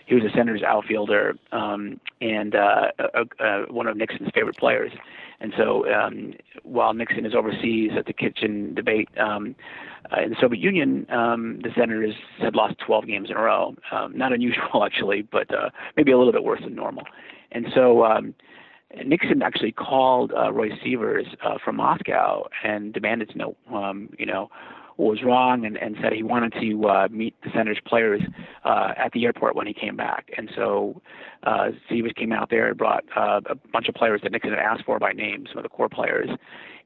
He 0.05 0.15
was 0.15 0.23
a 0.23 0.31
Senators 0.37 0.63
outfielder 0.63 1.35
um, 1.53 1.99
and 2.21 2.55
uh, 2.55 2.89
a, 2.99 3.45
a, 3.45 3.73
one 3.73 3.87
of 3.87 3.97
Nixon's 3.97 4.29
favorite 4.35 4.59
players. 4.59 4.93
And 5.41 5.55
so 5.57 5.91
um, 5.93 6.35
while 6.63 6.93
Nixon 6.93 7.25
is 7.25 7.35
overseas 7.35 7.93
at 7.97 8.05
the 8.05 8.13
kitchen 8.13 8.75
debate 8.75 9.09
um, 9.19 9.55
uh, 10.13 10.21
in 10.23 10.31
the 10.31 10.37
Soviet 10.41 10.61
Union, 10.61 11.07
um, 11.11 11.61
the 11.63 11.71
Senators 11.75 12.15
had 12.39 12.55
lost 12.55 12.75
12 12.87 13.07
games 13.07 13.31
in 13.31 13.37
a 13.37 13.41
row. 13.41 13.75
Um, 13.93 14.17
not 14.17 14.33
unusual, 14.33 14.85
actually, 14.85 15.23
but 15.23 15.53
uh, 15.55 15.71
maybe 15.97 16.13
a 16.13 16.19
little 16.19 16.33
bit 16.33 16.45
worse 16.45 16.61
than 16.63 16.75
normal. 16.75 17.05
And 17.53 17.67
so 17.75 18.05
um, 18.05 18.35
Nixon 19.05 19.43
actually 19.43 19.73
called 19.73 20.33
uh, 20.33 20.53
Roy 20.53 20.71
Sievers 20.83 21.27
uh, 21.45 21.59
from 21.65 21.77
Moscow 21.77 22.45
and 22.65 22.93
demanded 22.93 23.31
to 23.31 23.39
know, 23.39 23.57
um, 23.73 24.11
you 24.19 24.27
know, 24.27 24.49
what 24.97 25.11
was 25.11 25.23
wrong, 25.23 25.67
and, 25.67 25.77
and 25.77 25.95
said 26.01 26.13
he 26.13 26.23
wanted 26.23 26.55
to 26.59 26.89
uh, 26.89 27.09
meet 27.11 27.35
the 27.43 27.51
Senators 27.51 27.79
players 27.87 28.23
uh, 28.65 28.93
at 28.97 29.13
the 29.13 29.27
airport 29.27 29.55
when 29.55 29.67
he 29.67 29.75
came 29.75 29.95
back. 29.95 30.31
And 30.39 30.51
so 30.57 31.03
uh, 31.43 31.69
Sievers 31.89 32.13
came 32.17 32.33
out 32.33 32.49
there 32.49 32.69
and 32.69 32.79
brought 32.79 33.05
uh, 33.15 33.41
a 33.45 33.55
bunch 33.55 33.89
of 33.89 33.95
players 33.95 34.23
that 34.23 34.33
Nixon 34.33 34.51
had 34.51 34.59
asked 34.59 34.85
for 34.85 34.99
by 34.99 35.13
name, 35.13 35.47
some 35.49 35.59
of 35.59 35.65
the 35.65 35.69
core 35.69 35.91
players, 35.91 36.31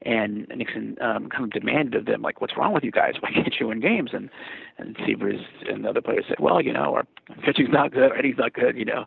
and 0.01 0.45
Nixon 0.49 0.97
um, 0.99 1.29
kind 1.29 1.45
of 1.45 1.51
demanded 1.51 1.95
of 1.95 2.05
them, 2.05 2.21
like, 2.21 2.41
"What's 2.41 2.57
wrong 2.57 2.73
with 2.73 2.83
you 2.83 2.91
guys? 2.91 3.13
Why 3.21 3.31
can't 3.31 3.55
you 3.59 3.67
win 3.67 3.79
games?" 3.79 4.09
And 4.13 4.29
and 4.81 4.97
Sievers 5.05 5.41
and 5.69 5.85
other 5.85 6.01
players 6.01 6.25
said, 6.27 6.39
"Well, 6.39 6.61
you 6.61 6.73
know, 6.73 6.95
our 6.95 7.05
pitching's 7.45 7.71
not 7.71 7.91
good, 7.91 8.11
our 8.11 8.21
not 8.37 8.53
good. 8.53 8.77
You 8.77 8.85
know, 8.85 9.05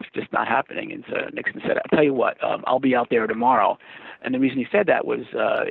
it's 0.00 0.10
just 0.14 0.32
not 0.32 0.48
happening." 0.48 0.92
And 0.92 1.04
so 1.08 1.16
Nixon 1.32 1.60
said, 1.62 1.78
"I'll 1.78 1.96
tell 1.96 2.04
you 2.04 2.14
what, 2.14 2.42
um, 2.42 2.64
I'll 2.66 2.80
be 2.80 2.94
out 2.94 3.08
there 3.10 3.26
tomorrow." 3.26 3.78
And 4.24 4.34
the 4.34 4.38
reason 4.38 4.58
he 4.58 4.66
said 4.70 4.86
that 4.86 5.04
was 5.04 5.20
uh, 5.34 5.64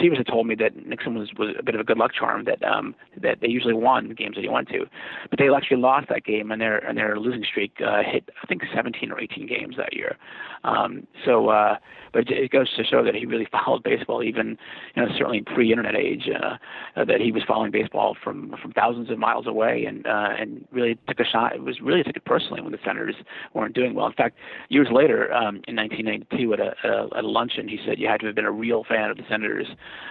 Sievers 0.00 0.18
had 0.18 0.26
told 0.26 0.46
me 0.46 0.54
that 0.56 0.86
Nixon 0.86 1.16
was 1.16 1.30
was 1.38 1.54
a 1.58 1.62
bit 1.62 1.74
of 1.74 1.80
a 1.80 1.84
good 1.84 1.98
luck 1.98 2.12
charm 2.12 2.44
that 2.44 2.62
um, 2.64 2.94
that 3.20 3.38
they 3.40 3.48
usually 3.48 3.74
won 3.74 4.08
the 4.08 4.14
games 4.14 4.34
that 4.34 4.42
he 4.42 4.48
went 4.48 4.68
to, 4.68 4.86
but 5.30 5.38
they 5.38 5.48
actually 5.48 5.76
lost 5.76 6.08
that 6.08 6.24
game 6.24 6.50
and 6.50 6.60
their 6.60 6.78
and 6.78 6.98
their 6.98 7.18
losing 7.18 7.44
streak 7.44 7.72
uh, 7.80 8.02
hit 8.02 8.28
I 8.42 8.46
think 8.46 8.62
17 8.74 9.12
or 9.12 9.20
18 9.20 9.46
games 9.46 9.76
that 9.76 9.94
year. 9.94 10.16
Um, 10.64 11.06
so, 11.24 11.48
uh, 11.48 11.76
but 12.12 12.30
it 12.30 12.50
goes 12.50 12.68
to 12.76 12.84
show 12.84 13.04
that 13.04 13.14
he 13.14 13.26
really 13.26 13.48
followed 13.52 13.82
baseball, 13.82 14.22
even 14.22 14.58
you 14.94 15.02
know 15.02 15.08
certainly 15.16 15.42
pre-internet 15.42 15.94
age, 15.94 16.28
uh, 16.34 16.56
uh, 17.00 17.04
that 17.04 17.20
he 17.20 17.32
was 17.32 17.42
following 17.46 17.70
baseball 17.70 18.16
from 18.22 18.51
from 18.60 18.72
thousands 18.72 19.10
of 19.10 19.18
miles 19.18 19.46
away 19.46 19.84
and 19.84 20.06
uh, 20.06 20.30
and 20.38 20.66
really 20.70 20.98
took 21.08 21.20
a 21.20 21.24
shot. 21.24 21.54
It 21.54 21.62
was 21.62 21.80
really 21.80 22.02
took 22.02 22.16
it 22.16 22.24
personally 22.24 22.60
when 22.60 22.72
the 22.72 22.78
Senators 22.84 23.16
weren't 23.54 23.74
doing 23.74 23.94
well. 23.94 24.06
In 24.06 24.12
fact, 24.12 24.36
years 24.68 24.88
later, 24.92 25.32
um, 25.32 25.60
in 25.68 25.76
1992, 25.76 26.52
at 26.54 26.60
a, 26.60 26.74
a, 26.84 27.18
at 27.18 27.24
a 27.24 27.28
luncheon, 27.28 27.68
he 27.68 27.78
said 27.86 27.98
you 27.98 28.08
had 28.08 28.20
to 28.20 28.26
have 28.26 28.34
been 28.34 28.44
a 28.44 28.52
real 28.52 28.84
fan 28.84 29.10
of 29.10 29.16
the 29.16 29.24
Senators, 29.28 29.66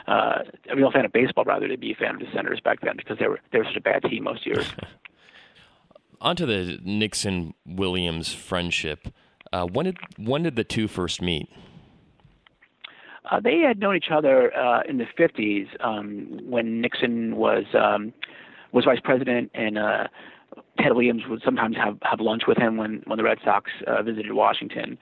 uh, 0.08 0.40
a 0.70 0.76
real 0.76 0.92
fan 0.92 1.06
of 1.06 1.12
baseball 1.12 1.44
rather, 1.44 1.68
to 1.68 1.78
be 1.78 1.92
a 1.92 1.96
fan 1.96 2.16
of 2.16 2.20
the 2.20 2.28
Senators 2.34 2.60
back 2.60 2.82
then 2.82 2.96
because 2.98 3.18
they 3.20 3.28
were 3.28 3.40
they 3.52 3.60
were 3.60 3.66
such 3.66 3.78
a 3.78 3.82
bad 3.82 4.04
team 4.04 4.24
most 4.24 4.46
years. 4.46 4.72
Onto 6.22 6.46
the 6.46 6.80
Nixon 6.84 7.56
Williams 7.66 8.32
friendship. 8.32 9.08
Uh, 9.52 9.66
when 9.66 9.86
did 9.86 9.98
when 10.18 10.44
did 10.44 10.56
the 10.56 10.64
two 10.64 10.88
first 10.88 11.22
meet? 11.22 11.50
Uh, 13.30 13.40
they 13.40 13.60
had 13.60 13.80
known 13.80 13.96
each 13.96 14.10
other 14.12 14.56
uh, 14.56 14.82
in 14.88 14.98
the 14.98 15.06
50s 15.18 15.68
um, 15.86 16.40
when 16.44 16.82
Nixon 16.82 17.36
was 17.36 17.66
um, 17.80 18.14
was 18.72 18.86
vice 18.86 19.00
president, 19.04 19.52
and 19.54 19.78
uh, 19.78 20.08
Ted 20.80 20.94
Williams 20.94 21.24
would 21.30 21.42
sometimes 21.44 21.76
have 21.78 21.98
have 22.02 22.20
lunch 22.20 22.44
with 22.48 22.58
him 22.58 22.78
when 22.78 23.04
when 23.06 23.18
the 23.18 23.24
Red 23.24 23.38
Sox 23.44 23.70
uh, 23.86 24.02
visited 24.02 24.34
Washington. 24.34 24.98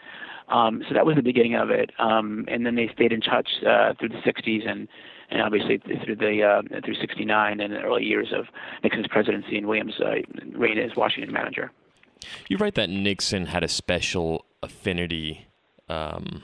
Um, 0.50 0.84
so 0.88 0.96
that 0.96 1.06
was 1.06 1.16
the 1.16 1.22
beginning 1.22 1.56
of 1.56 1.70
it. 1.70 1.92
Um, 2.00 2.46
and 2.48 2.66
then 2.66 2.76
they 2.76 2.90
stayed 2.94 3.14
in 3.14 3.22
touch 3.22 3.48
uh, 3.68 3.94
through 4.00 4.10
the 4.10 4.22
60s 4.26 4.68
and, 4.68 4.88
and 5.30 5.42
obviously 5.42 5.78
through 5.78 6.16
the 6.16 6.44
uh, 6.44 6.82
through 6.84 6.96
69 6.96 7.60
and 7.60 7.74
the 7.74 7.82
early 7.82 8.04
years 8.04 8.34
of 8.36 8.46
Nixon's 8.84 9.08
presidency 9.08 9.58
and 9.58 9.68
Williams' 9.68 9.94
uh, 10.00 10.16
reign 10.58 10.78
as 10.80 10.96
Washington 10.96 11.32
manager. 11.32 11.72
You 12.48 12.58
write 12.58 12.76
that 12.76 12.90
Nixon 12.90 13.46
had 13.46 13.64
a 13.64 13.68
special 13.68 14.46
affinity 14.62 15.48
um, 15.88 16.42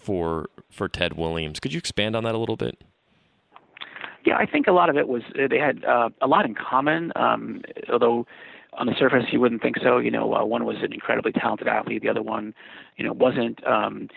for 0.00 0.48
for 0.70 0.88
Ted 0.88 1.16
Williams. 1.16 1.60
Could 1.60 1.72
you 1.72 1.78
expand 1.78 2.16
on 2.16 2.24
that 2.24 2.34
a 2.34 2.38
little 2.38 2.56
bit? 2.56 2.82
Yeah, 4.24 4.36
I 4.36 4.46
think 4.46 4.66
a 4.66 4.72
lot 4.72 4.90
of 4.90 4.96
it 4.96 5.08
was 5.08 5.22
they 5.34 5.58
had 5.58 5.84
uh, 5.84 6.10
a 6.20 6.26
lot 6.26 6.44
in 6.44 6.54
common. 6.54 7.12
Um, 7.16 7.62
although 7.90 8.26
on 8.74 8.86
the 8.86 8.94
surface 8.98 9.24
you 9.32 9.40
wouldn't 9.40 9.62
think 9.62 9.76
so. 9.82 9.98
You 9.98 10.10
know, 10.10 10.34
uh, 10.34 10.44
one 10.44 10.64
was 10.64 10.76
an 10.82 10.92
incredibly 10.92 11.32
talented 11.32 11.68
athlete, 11.68 12.02
the 12.02 12.08
other 12.08 12.22
one, 12.22 12.54
you 12.96 13.04
know, 13.04 13.12
wasn't. 13.12 13.66
Um, 13.66 14.08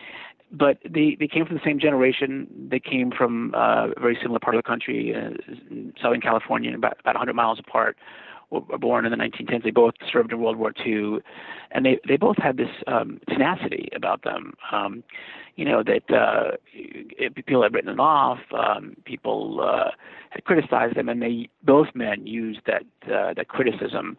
but 0.52 0.78
they 0.88 1.18
they 1.20 1.28
came 1.28 1.46
from 1.46 1.56
the 1.56 1.62
same 1.66 1.80
generation. 1.80 2.48
They 2.70 2.80
came 2.80 3.12
from 3.12 3.54
uh, 3.56 3.88
a 3.96 4.00
very 4.00 4.18
similar 4.22 4.40
part 4.40 4.56
of 4.56 4.64
the 4.64 4.68
country, 4.68 5.14
uh, 5.16 5.32
Southern 6.02 6.22
California, 6.22 6.76
about 6.76 7.00
about 7.00 7.16
100 7.16 7.34
miles 7.34 7.60
apart. 7.60 7.98
Born 8.62 9.06
in 9.06 9.12
the 9.12 9.18
1910s. 9.18 9.64
They 9.64 9.72
both 9.72 9.94
served 10.12 10.32
in 10.32 10.40
World 10.40 10.58
War 10.58 10.74
II, 10.86 11.20
and 11.72 11.86
they 11.86 12.00
they 12.08 12.18
both 12.18 12.38
had 12.38 12.58
this 12.58 12.70
um, 12.88 13.20
tenacity 13.30 13.90
about 13.96 14.24
them. 14.24 14.54
Um, 14.72 15.04
you 15.56 15.66
know 15.66 15.84
that 15.84 16.12
uh, 16.12 16.58
people 17.36 17.64
had 17.64 17.74
written 17.74 17.90
them 17.90 18.00
off. 18.00 18.40
Um, 18.58 18.96
people 19.06 19.62
uh, 19.62 19.92
had 20.30 20.44
criticized 20.46 20.96
them, 20.96 21.10
and 21.10 21.22
they 21.22 21.50
both 21.64 21.88
men 21.94 22.26
used 22.26 22.62
that 22.66 22.84
uh, 23.06 23.34
that 23.34 23.48
criticism 23.48 24.18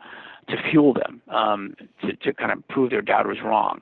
to 0.48 0.56
fuel 0.70 0.92
them, 0.92 1.22
um, 1.28 1.74
to, 2.02 2.14
to 2.16 2.32
kind 2.34 2.52
of 2.52 2.66
prove 2.68 2.90
their 2.90 3.02
doubters 3.02 3.38
wrong. 3.42 3.80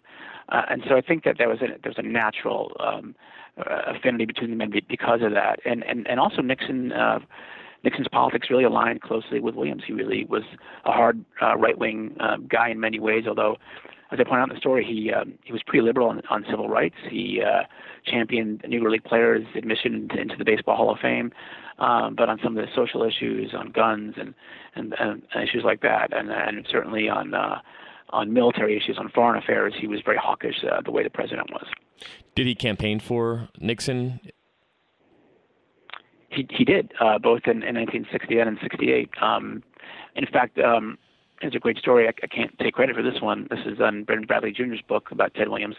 Uh, 0.48 0.62
and 0.68 0.82
so 0.88 0.96
I 0.96 1.00
think 1.00 1.24
that 1.24 1.36
there 1.38 1.48
was 1.48 1.60
a 1.60 1.78
there 1.82 1.92
was 1.94 1.98
a 1.98 2.02
natural 2.02 2.72
um, 2.80 3.14
uh, 3.58 3.94
affinity 3.94 4.24
between 4.24 4.50
the 4.50 4.56
men 4.56 4.72
because 4.88 5.20
of 5.22 5.32
that, 5.32 5.60
and 5.64 5.84
and 5.84 6.06
and 6.08 6.20
also 6.20 6.42
Nixon. 6.42 6.92
Uh, 6.92 7.20
Nixon's 7.84 8.08
politics 8.08 8.48
really 8.50 8.64
aligned 8.64 9.02
closely 9.02 9.40
with 9.40 9.54
Williams. 9.54 9.82
He 9.86 9.92
really 9.92 10.24
was 10.24 10.44
a 10.84 10.92
hard 10.92 11.24
uh, 11.40 11.56
right-wing 11.56 12.16
uh, 12.20 12.36
guy 12.48 12.70
in 12.70 12.80
many 12.80 13.00
ways, 13.00 13.24
although 13.26 13.56
as 14.12 14.20
I 14.20 14.24
point 14.24 14.40
out 14.40 14.50
in 14.50 14.54
the 14.54 14.60
story, 14.60 14.84
he 14.84 15.10
um, 15.10 15.34
he 15.42 15.52
was 15.52 15.62
pretty 15.66 15.82
liberal 15.82 16.08
on, 16.08 16.20
on 16.28 16.44
civil 16.50 16.68
rights. 16.68 16.96
He 17.10 17.40
uh, 17.42 17.62
championed 18.04 18.62
Negro 18.62 18.90
League 18.90 19.04
players' 19.04 19.46
admission 19.54 20.10
into 20.16 20.36
the 20.36 20.44
Baseball 20.44 20.76
Hall 20.76 20.92
of 20.92 20.98
Fame, 20.98 21.32
um, 21.78 22.14
but 22.14 22.28
on 22.28 22.38
some 22.44 22.56
of 22.56 22.64
the 22.64 22.70
social 22.74 23.02
issues, 23.04 23.54
on 23.54 23.72
guns 23.72 24.14
and 24.18 24.34
and, 24.74 24.94
and 24.98 25.22
issues 25.42 25.64
like 25.64 25.80
that, 25.80 26.14
and 26.14 26.30
and 26.30 26.66
certainly 26.70 27.08
on 27.08 27.32
uh, 27.32 27.60
on 28.10 28.34
military 28.34 28.76
issues, 28.76 28.98
on 28.98 29.08
foreign 29.08 29.42
affairs, 29.42 29.72
he 29.80 29.86
was 29.86 30.00
very 30.04 30.18
hawkish 30.18 30.62
uh, 30.70 30.82
the 30.82 30.90
way 30.90 31.02
the 31.02 31.10
president 31.10 31.50
was. 31.50 31.66
Did 32.34 32.46
he 32.46 32.54
campaign 32.54 33.00
for 33.00 33.48
Nixon? 33.58 34.20
He 36.32 36.46
he 36.50 36.64
did 36.64 36.92
uh, 37.00 37.18
both 37.18 37.42
in, 37.44 37.62
in 37.62 37.76
1960 37.76 38.38
and 38.38 38.48
in 38.48 38.58
68. 38.60 39.10
Um, 39.20 39.62
in 40.16 40.26
fact. 40.26 40.58
Um, 40.58 40.98
it's 41.44 41.56
a 41.56 41.58
great 41.58 41.76
story. 41.76 42.06
I, 42.06 42.12
I 42.22 42.28
can't 42.28 42.56
take 42.60 42.74
credit 42.74 42.94
for 42.94 43.02
this 43.02 43.20
one. 43.20 43.48
This 43.50 43.58
is 43.66 43.80
on 43.80 44.04
Brendan 44.04 44.26
Bradley 44.26 44.52
Jr.'s 44.52 44.80
book 44.86 45.10
about 45.10 45.34
Ted 45.34 45.48
Williams. 45.48 45.74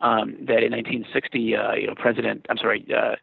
Um, 0.00 0.32
that 0.46 0.64
in 0.64 0.72
1960, 0.72 1.54
uh, 1.54 1.74
you 1.74 1.86
know, 1.86 1.94
President, 1.94 2.44
I'm 2.50 2.58
sorry, 2.58 2.84
uh, 2.92 3.14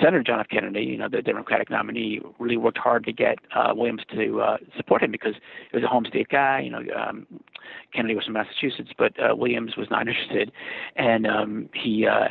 Senator 0.00 0.22
John 0.22 0.40
F. 0.40 0.48
Kennedy, 0.48 0.82
you 0.82 0.96
know, 0.96 1.08
the 1.08 1.22
Democratic 1.22 1.70
nominee, 1.70 2.20
really 2.38 2.56
worked 2.56 2.78
hard 2.78 3.04
to 3.04 3.12
get 3.12 3.38
uh, 3.54 3.72
Williams 3.74 4.02
to 4.14 4.40
uh, 4.40 4.56
support 4.76 5.02
him 5.02 5.10
because 5.10 5.34
he 5.70 5.76
was 5.76 5.84
a 5.84 5.88
home 5.88 6.04
state 6.06 6.28
guy. 6.28 6.60
You 6.60 6.70
know, 6.70 6.82
um, 6.96 7.26
Kennedy 7.94 8.14
was 8.14 8.24
from 8.24 8.34
Massachusetts, 8.34 8.90
but 8.96 9.12
uh, 9.18 9.34
Williams 9.34 9.76
was 9.76 9.88
not 9.90 10.00
interested, 10.08 10.52
and 10.96 11.26
um, 11.26 11.68
he. 11.74 12.06
Uh, 12.06 12.28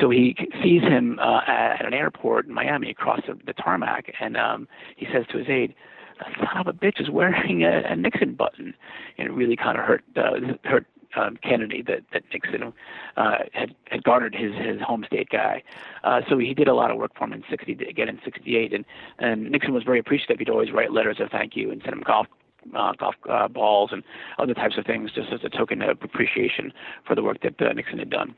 so 0.00 0.10
he 0.10 0.36
sees 0.62 0.82
him 0.82 1.18
uh, 1.20 1.40
at 1.46 1.84
an 1.84 1.94
airport 1.94 2.46
in 2.46 2.52
Miami 2.52 2.90
across 2.90 3.20
the, 3.26 3.38
the 3.46 3.52
tarmac, 3.52 4.12
and 4.20 4.36
um, 4.36 4.68
he 4.96 5.06
says 5.12 5.24
to 5.30 5.38
his 5.38 5.48
aide, 5.48 5.74
That 6.18 6.28
son 6.38 6.58
of 6.58 6.66
a 6.66 6.72
bitch 6.72 7.00
is 7.00 7.08
wearing 7.08 7.62
a, 7.62 7.82
a 7.88 7.94
Nixon 7.94 8.34
button, 8.34 8.74
and 9.16 9.28
it 9.28 9.32
really 9.32 9.56
kind 9.56 9.78
of 9.78 9.84
hurt 9.84 10.02
uh, 10.16 10.32
hurt 10.64 10.86
um, 11.16 11.36
Kennedy 11.42 11.82
that 11.82 12.02
that 12.12 12.22
Nixon 12.32 12.72
uh, 13.16 13.38
had 13.52 13.74
had 13.90 14.04
garnered 14.04 14.34
his 14.34 14.54
his 14.54 14.80
home 14.80 15.04
state 15.06 15.28
guy. 15.30 15.62
Uh, 16.04 16.20
so 16.28 16.38
he 16.38 16.54
did 16.54 16.68
a 16.68 16.74
lot 16.74 16.90
of 16.90 16.96
work 16.96 17.12
for 17.16 17.24
him 17.24 17.32
in 17.32 17.44
'60, 17.48 17.72
again 17.88 18.08
in 18.08 18.20
'68, 18.24 18.72
and 18.72 18.84
and 19.18 19.50
Nixon 19.50 19.74
was 19.74 19.82
very 19.82 19.98
appreciative. 19.98 20.38
He'd 20.38 20.50
always 20.50 20.72
write 20.72 20.92
letters 20.92 21.18
of 21.20 21.30
thank 21.30 21.56
you 21.56 21.70
and 21.70 21.82
send 21.82 21.94
him 21.94 22.02
golf 22.06 22.26
uh, 22.74 22.92
golf 22.92 23.14
uh, 23.28 23.48
balls 23.48 23.90
and 23.92 24.02
other 24.38 24.54
types 24.54 24.78
of 24.78 24.84
things, 24.84 25.12
just 25.12 25.32
as 25.32 25.40
a 25.44 25.48
token 25.48 25.82
of 25.82 26.02
appreciation 26.02 26.72
for 27.06 27.14
the 27.14 27.22
work 27.22 27.40
that 27.42 27.60
uh, 27.60 27.72
Nixon 27.72 27.98
had 27.98 28.10
done. 28.10 28.34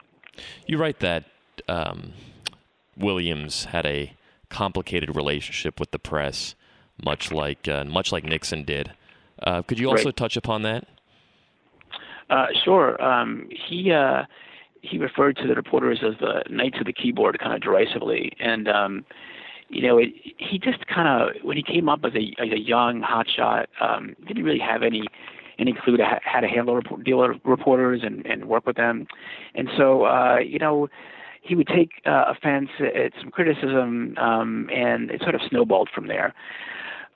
You 0.67 0.79
write 0.79 1.01
that 1.01 1.25
um, 1.69 2.12
Williams 2.97 3.67
had 3.67 3.87
a 3.87 4.14
complicated 4.51 5.14
relationship 5.14 5.79
with 5.79 5.91
the 5.91 5.99
press 5.99 6.55
much 7.03 7.31
like 7.31 7.69
uh, 7.69 7.85
much 7.85 8.12
like 8.12 8.25
Nixon 8.25 8.64
did. 8.64 8.93
Uh, 9.43 9.62
could 9.62 9.79
you 9.79 9.88
also 9.88 10.07
right. 10.07 10.17
touch 10.17 10.37
upon 10.37 10.62
that? 10.62 10.88
Uh, 12.31 12.47
sure. 12.64 13.03
Um, 13.03 13.49
he 13.51 13.93
uh, 13.93 14.25
he 14.83 14.99
referred 14.99 15.37
to 15.38 15.49
the 15.49 15.55
reporters 15.55 16.01
as 16.03 16.14
the 16.21 16.43
knights 16.51 16.77
of 16.79 16.87
the 16.87 16.93
keyboard, 16.93 17.38
kind 17.38 17.53
of 17.55 17.61
derisively, 17.61 18.33
and 18.38 18.69
um, 18.69 19.05
you 19.69 19.83
know, 19.83 19.99
it, 19.99 20.11
he 20.38 20.59
just 20.59 20.87
kind 20.87 21.09
of 21.09 21.43
when 21.43 21.57
he 21.57 21.62
came 21.62 21.88
up 21.88 22.01
as 22.05 22.12
a 22.14 22.35
as 22.41 22.53
a 22.53 22.59
young 22.59 23.03
hotshot, 23.03 23.67
um, 23.81 24.14
didn't 24.27 24.45
really 24.45 24.59
have 24.61 24.83
any 24.83 25.05
any 25.59 25.75
clue 25.85 25.97
to 25.97 26.05
ha- 26.05 26.21
how 26.23 26.41
to 26.41 26.49
handle 26.49 26.75
report, 26.75 27.05
deal 27.05 27.19
with 27.19 27.38
reporters 27.45 28.01
and 28.05 28.25
and 28.27 28.47
work 28.47 28.67
with 28.67 28.77
them, 28.77 29.07
and 29.55 29.69
so 29.77 30.05
uh, 30.05 30.38
you 30.38 30.59
know 30.59 30.88
he 31.43 31.55
would 31.55 31.69
take 31.69 31.91
uh, 32.07 32.25
offense 32.29 32.69
at 32.81 33.12
some 33.21 33.31
criticism, 33.31 34.14
um, 34.19 34.69
and 34.73 35.11
it 35.11 35.23
sort 35.23 35.35
of 35.35 35.41
snowballed 35.49 35.88
from 35.95 36.07
there. 36.09 36.35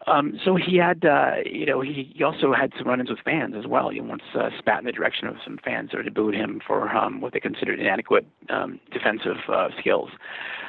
Um, 0.06 0.38
so 0.44 0.56
he 0.56 0.76
had, 0.76 1.04
uh, 1.04 1.36
you 1.46 1.66
know, 1.66 1.80
he, 1.80 2.12
he 2.14 2.24
also 2.24 2.52
had 2.52 2.72
some 2.76 2.88
run-ins 2.88 3.10
with 3.10 3.20
fans 3.24 3.54
as 3.56 3.66
well. 3.66 3.90
He 3.90 4.00
once 4.00 4.22
uh, 4.34 4.50
spat 4.58 4.80
in 4.80 4.84
the 4.84 4.92
direction 4.92 5.28
of 5.28 5.36
some 5.44 5.58
fans 5.64 5.90
that 5.92 6.04
had 6.04 6.14
booed 6.14 6.34
him 6.34 6.60
for 6.66 6.88
um, 6.90 7.20
what 7.20 7.32
they 7.32 7.40
considered 7.40 7.78
inadequate 7.78 8.26
um, 8.50 8.80
defensive 8.92 9.36
uh, 9.48 9.68
skills. 9.78 10.10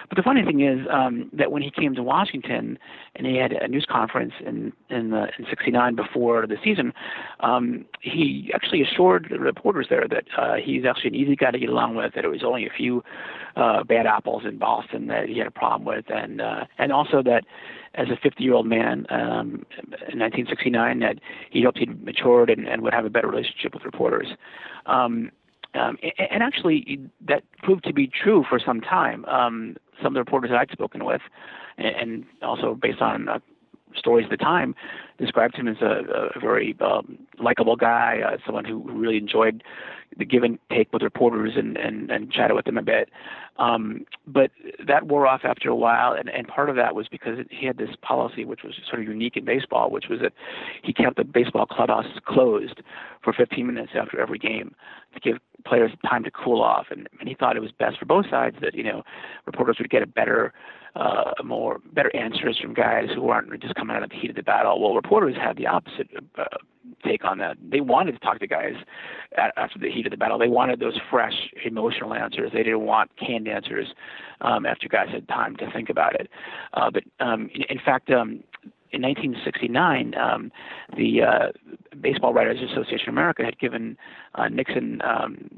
but 0.09 0.17
the 0.17 0.23
funny 0.23 0.43
thing 0.43 0.61
is 0.61 0.85
um, 0.91 1.29
that 1.33 1.51
when 1.51 1.63
he 1.63 1.71
came 1.71 1.95
to 1.95 2.03
Washington 2.03 2.77
and 3.15 3.25
he 3.25 3.37
had 3.37 3.53
a 3.53 3.67
news 3.67 3.87
conference 3.89 4.33
in 4.45 4.71
in, 4.89 5.09
the, 5.09 5.27
in 5.39 5.45
'69 5.49 5.95
before 5.95 6.45
the 6.45 6.57
season, 6.63 6.93
um, 7.39 7.85
he 8.01 8.51
actually 8.53 8.83
assured 8.83 9.27
the 9.31 9.39
reporters 9.39 9.87
there 9.89 10.07
that 10.07 10.25
uh, 10.37 10.55
he's 10.63 10.85
actually 10.85 11.09
an 11.09 11.15
easy 11.15 11.35
guy 11.35 11.49
to 11.49 11.59
get 11.59 11.69
along 11.69 11.95
with. 11.95 12.13
That 12.13 12.23
it 12.23 12.29
was 12.29 12.43
only 12.43 12.67
a 12.67 12.71
few 12.75 13.03
uh, 13.55 13.83
bad 13.83 14.05
apples 14.05 14.43
in 14.45 14.59
Boston 14.59 15.07
that 15.07 15.27
he 15.27 15.39
had 15.39 15.47
a 15.47 15.51
problem 15.51 15.85
with, 15.85 16.05
and 16.09 16.39
uh, 16.39 16.65
and 16.77 16.91
also 16.91 17.23
that 17.23 17.43
as 17.95 18.07
a 18.09 18.17
50 18.21 18.43
year 18.43 18.53
old 18.53 18.65
man 18.65 19.05
um, 19.09 19.65
in 20.11 20.19
1969 20.19 20.99
that 20.99 21.19
he 21.49 21.63
hoped 21.63 21.77
he'd 21.77 22.03
matured 22.03 22.49
and, 22.49 22.67
and 22.67 22.81
would 22.81 22.93
have 22.93 23.05
a 23.05 23.09
better 23.09 23.27
relationship 23.27 23.73
with 23.73 23.83
reporters. 23.85 24.27
Um, 24.85 25.31
um, 25.75 25.97
and, 26.19 26.43
actually, 26.43 26.99
that 27.27 27.43
proved 27.63 27.83
to 27.85 27.93
be 27.93 28.07
true 28.07 28.45
for 28.47 28.59
some 28.63 28.79
time. 28.79 29.25
Um, 29.25 29.75
some 29.97 30.07
of 30.07 30.13
the 30.13 30.19
reporters 30.19 30.51
that 30.51 30.59
I'd 30.59 30.69
spoken 30.71 31.03
with, 31.03 31.21
and, 31.77 31.95
and 31.95 32.25
also 32.43 32.75
based 32.75 33.01
on 33.01 33.27
uh, 33.27 33.39
stories 33.95 34.25
at 34.25 34.31
the 34.31 34.37
time, 34.37 34.75
described 35.17 35.55
him 35.55 35.67
as 35.67 35.77
a, 35.81 36.31
a 36.35 36.39
very 36.39 36.75
um, 36.79 37.17
likable 37.39 37.75
guy, 37.75 38.19
uh, 38.25 38.37
someone 38.45 38.65
who 38.65 38.83
really 38.91 39.17
enjoyed 39.17 39.63
the 40.17 40.25
give 40.25 40.43
and 40.43 40.59
take 40.71 40.91
with 40.93 41.01
reporters 41.01 41.53
and, 41.55 41.77
and, 41.77 42.11
and 42.11 42.31
chatted 42.31 42.55
with 42.55 42.65
them 42.65 42.77
a 42.77 42.81
bit. 42.81 43.09
Um, 43.57 44.05
but 44.25 44.51
that 44.85 45.07
wore 45.07 45.27
off 45.27 45.41
after 45.43 45.69
a 45.69 45.75
while, 45.75 46.13
and, 46.13 46.29
and 46.29 46.47
part 46.47 46.69
of 46.69 46.75
that 46.75 46.95
was 46.95 47.07
because 47.07 47.37
he 47.49 47.65
had 47.65 47.77
this 47.77 47.95
policy 48.01 48.45
which 48.45 48.63
was 48.63 48.73
sort 48.89 49.01
of 49.01 49.07
unique 49.07 49.37
in 49.37 49.45
baseball, 49.45 49.91
which 49.91 50.05
was 50.09 50.19
that 50.21 50.33
he 50.81 50.93
kept 50.93 51.17
the 51.17 51.23
baseball 51.23 51.65
clubhouse 51.65 52.05
closed 52.25 52.81
for 53.23 53.33
15 53.33 53.67
minutes 53.67 53.91
after 53.95 54.19
every 54.19 54.39
game 54.39 54.73
to 55.13 55.19
give 55.19 55.37
players 55.65 55.91
time 56.07 56.23
to 56.23 56.31
cool 56.31 56.61
off, 56.61 56.87
and, 56.89 57.07
and 57.19 57.29
he 57.29 57.35
thought 57.35 57.55
it 57.55 57.61
was 57.61 57.71
best 57.71 57.97
for 57.99 58.05
both 58.05 58.25
sides 58.29 58.57
that 58.61 58.73
you 58.75 58.83
know 58.83 59.03
reporters 59.45 59.77
would 59.79 59.89
get 59.89 60.01
a 60.01 60.07
better 60.07 60.53
uh, 60.95 61.31
more 61.43 61.79
better 61.93 62.15
answers 62.15 62.57
from 62.61 62.73
guys 62.73 63.09
who 63.15 63.29
aren't 63.29 63.61
just 63.61 63.75
coming 63.75 63.95
out 63.95 64.03
of 64.03 64.09
the 64.09 64.15
heat 64.15 64.29
of 64.29 64.35
the 64.35 64.43
battle. 64.43 64.79
Well, 64.81 64.93
reporters 64.93 65.35
had 65.35 65.57
the 65.57 65.67
opposite 65.67 66.09
uh, 66.37 66.43
take 67.03 67.25
on 67.25 67.37
that. 67.39 67.57
They 67.61 67.81
wanted 67.81 68.13
to 68.13 68.19
talk 68.19 68.39
to 68.39 68.47
guys 68.47 68.75
after 69.57 69.79
the 69.79 69.91
heat 69.91 70.05
of 70.05 70.11
the 70.11 70.17
battle. 70.17 70.37
They 70.37 70.47
wanted 70.47 70.79
those 70.79 70.99
fresh, 71.09 71.33
emotional 71.65 72.13
answers. 72.13 72.51
They 72.53 72.63
didn't 72.63 72.81
want 72.81 73.11
canned 73.17 73.47
answers 73.47 73.87
um, 74.41 74.65
after 74.65 74.87
guys 74.87 75.07
had 75.11 75.27
time 75.27 75.55
to 75.57 75.71
think 75.71 75.89
about 75.89 76.15
it. 76.15 76.29
Uh, 76.73 76.91
but 76.91 77.03
um, 77.19 77.49
in, 77.53 77.63
in 77.69 77.79
fact, 77.83 78.09
um, 78.11 78.43
in 78.91 79.01
1969, 79.01 80.13
um, 80.15 80.51
the 80.95 81.23
uh, 81.23 81.47
Baseball 81.99 82.33
Writers 82.33 82.59
Association 82.71 83.09
of 83.09 83.13
America 83.15 83.43
had 83.43 83.57
given 83.57 83.97
uh, 84.35 84.47
Nixon 84.49 85.01
um, 85.03 85.49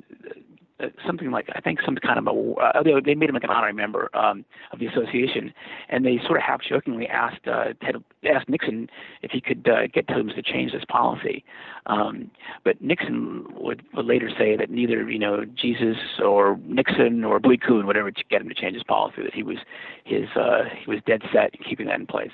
something 1.05 1.31
like 1.31 1.47
I 1.55 1.61
think 1.61 1.79
some 1.85 1.95
kind 1.95 2.19
of 2.19 2.27
a 2.27 2.53
uh, 2.61 2.83
they, 2.83 3.15
made 3.15 3.29
him 3.29 3.35
like 3.35 3.43
an 3.43 3.49
honorary 3.49 3.73
member 3.73 4.09
um, 4.15 4.43
of 4.71 4.79
the 4.79 4.87
association, 4.87 5.53
and 5.89 6.05
they 6.05 6.19
sort 6.25 6.37
of 6.37 6.43
half 6.43 6.61
jokingly 6.67 7.07
asked 7.07 7.47
uh, 7.47 7.73
Ted 7.81 7.95
asked 8.29 8.49
Nixon 8.49 8.89
if 9.21 9.31
he 9.31 9.39
could 9.39 9.67
uh, 9.67 9.87
get 9.93 10.07
Toombs 10.07 10.33
to 10.35 10.41
change 10.41 10.73
this 10.73 10.83
policy, 10.89 11.43
um, 11.85 12.29
but 12.63 12.81
Nixon 12.81 13.45
would, 13.55 13.83
would 13.93 14.05
later 14.05 14.29
say 14.37 14.57
that 14.57 14.69
neither 14.69 15.09
you 15.09 15.19
know 15.19 15.45
Jesus 15.45 15.97
or 16.23 16.59
Nixon 16.65 17.23
or 17.23 17.39
Bowie 17.39 17.57
Kuhn 17.57 17.87
would 17.87 17.97
ever 17.97 18.11
get 18.29 18.41
him 18.41 18.49
to 18.49 18.55
change 18.55 18.73
his 18.73 18.83
policy. 18.83 19.23
That 19.23 19.33
he 19.33 19.43
was 19.43 19.57
his 20.03 20.27
uh, 20.35 20.63
he 20.83 20.89
was 20.89 20.99
dead 21.05 21.21
set 21.31 21.55
in 21.55 21.63
keeping 21.63 21.87
that 21.87 21.99
in 21.99 22.07
place. 22.07 22.31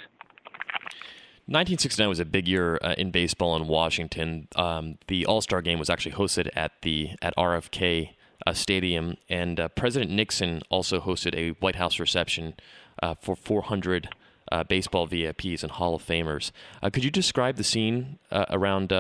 1969 1.48 2.08
was 2.08 2.20
a 2.20 2.26
big 2.26 2.48
year 2.48 2.80
uh, 2.82 2.96
in 2.98 3.12
baseball 3.12 3.56
in 3.58 3.68
Washington. 3.68 4.48
Um, 4.56 4.98
the 5.08 5.26
All 5.26 5.42
Star 5.42 5.62
Game 5.62 5.80
was 5.80 5.90
actually 5.90 6.14
hosted 6.14 6.50
at 6.56 6.72
the 6.82 7.10
at 7.22 7.36
RFK 7.36 8.12
uh, 8.46 8.54
Stadium, 8.54 9.18
and 9.30 9.60
uh, 9.60 9.68
President 9.70 10.12
Nixon 10.12 10.62
also 10.70 11.00
hosted 11.00 11.36
a 11.36 11.52
White 11.60 11.76
House 11.76 12.00
reception 12.00 12.56
uh, 13.02 13.16
for 13.16 13.36
400 13.36 14.10
uh, 14.52 14.64
baseball 14.64 15.08
VIPs 15.08 15.64
and 15.64 15.72
Hall 15.72 15.96
of 15.96 16.04
Famers. 16.04 16.52
Uh, 16.82 16.90
could 16.90 17.04
you 17.04 17.12
describe 17.12 17.56
the 17.56 17.64
scene 17.64 18.20
uh, 18.32 18.46
around 18.50 18.92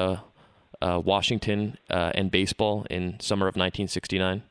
Washington 0.81 1.77
and 1.89 2.31
baseball 2.31 2.85
in 2.89 3.19
summer 3.19 3.47
of 3.47 3.55
1969? 3.55 4.43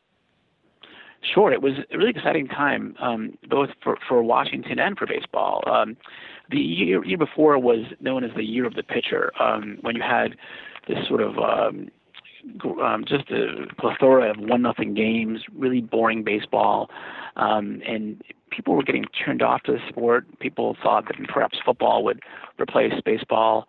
Sure, 1.22 1.53
it 1.53 1.61
was 1.61 1.74
a 1.92 1.98
really 1.98 2.11
exciting 2.11 2.48
time, 2.48 2.96
um, 2.98 3.37
both 3.48 3.68
for, 3.83 3.98
for 4.09 4.22
Washington 4.22 4.79
and 4.79 4.96
for 4.96 5.07
baseball. 5.07 5.62
Um, 5.70 5.96
the 6.50 6.59
year, 6.59 7.05
year 7.05 7.18
before 7.18 7.59
was 7.59 7.85
known 8.00 8.24
as 8.24 8.31
the 8.35 8.42
year 8.42 8.66
of 8.66 8.74
the 8.74 8.83
pitcher, 8.83 9.31
um, 9.40 9.79
when 9.83 9.96
you 9.96 10.03
had 10.03 10.35
this 10.88 10.96
sort 11.07 11.20
of 11.20 11.38
um, 11.38 11.90
um, 12.83 13.05
just 13.07 13.31
a 13.31 13.66
plethora 13.79 14.31
of 14.31 14.38
one 14.38 14.62
nothing 14.62 14.94
games, 14.94 15.40
really 15.55 15.81
boring 15.81 16.24
baseball, 16.24 16.90
um, 17.37 17.83
and 17.87 18.22
people 18.50 18.74
were 18.74 18.83
getting 18.83 19.05
turned 19.24 19.42
off 19.42 19.62
to 19.64 19.72
the 19.72 19.81
sport. 19.88 20.26
People 20.40 20.76
thought 20.83 21.07
that 21.07 21.16
perhaps 21.29 21.59
football 21.64 22.05
would 22.05 22.20
replace 22.59 22.92
baseball, 23.05 23.66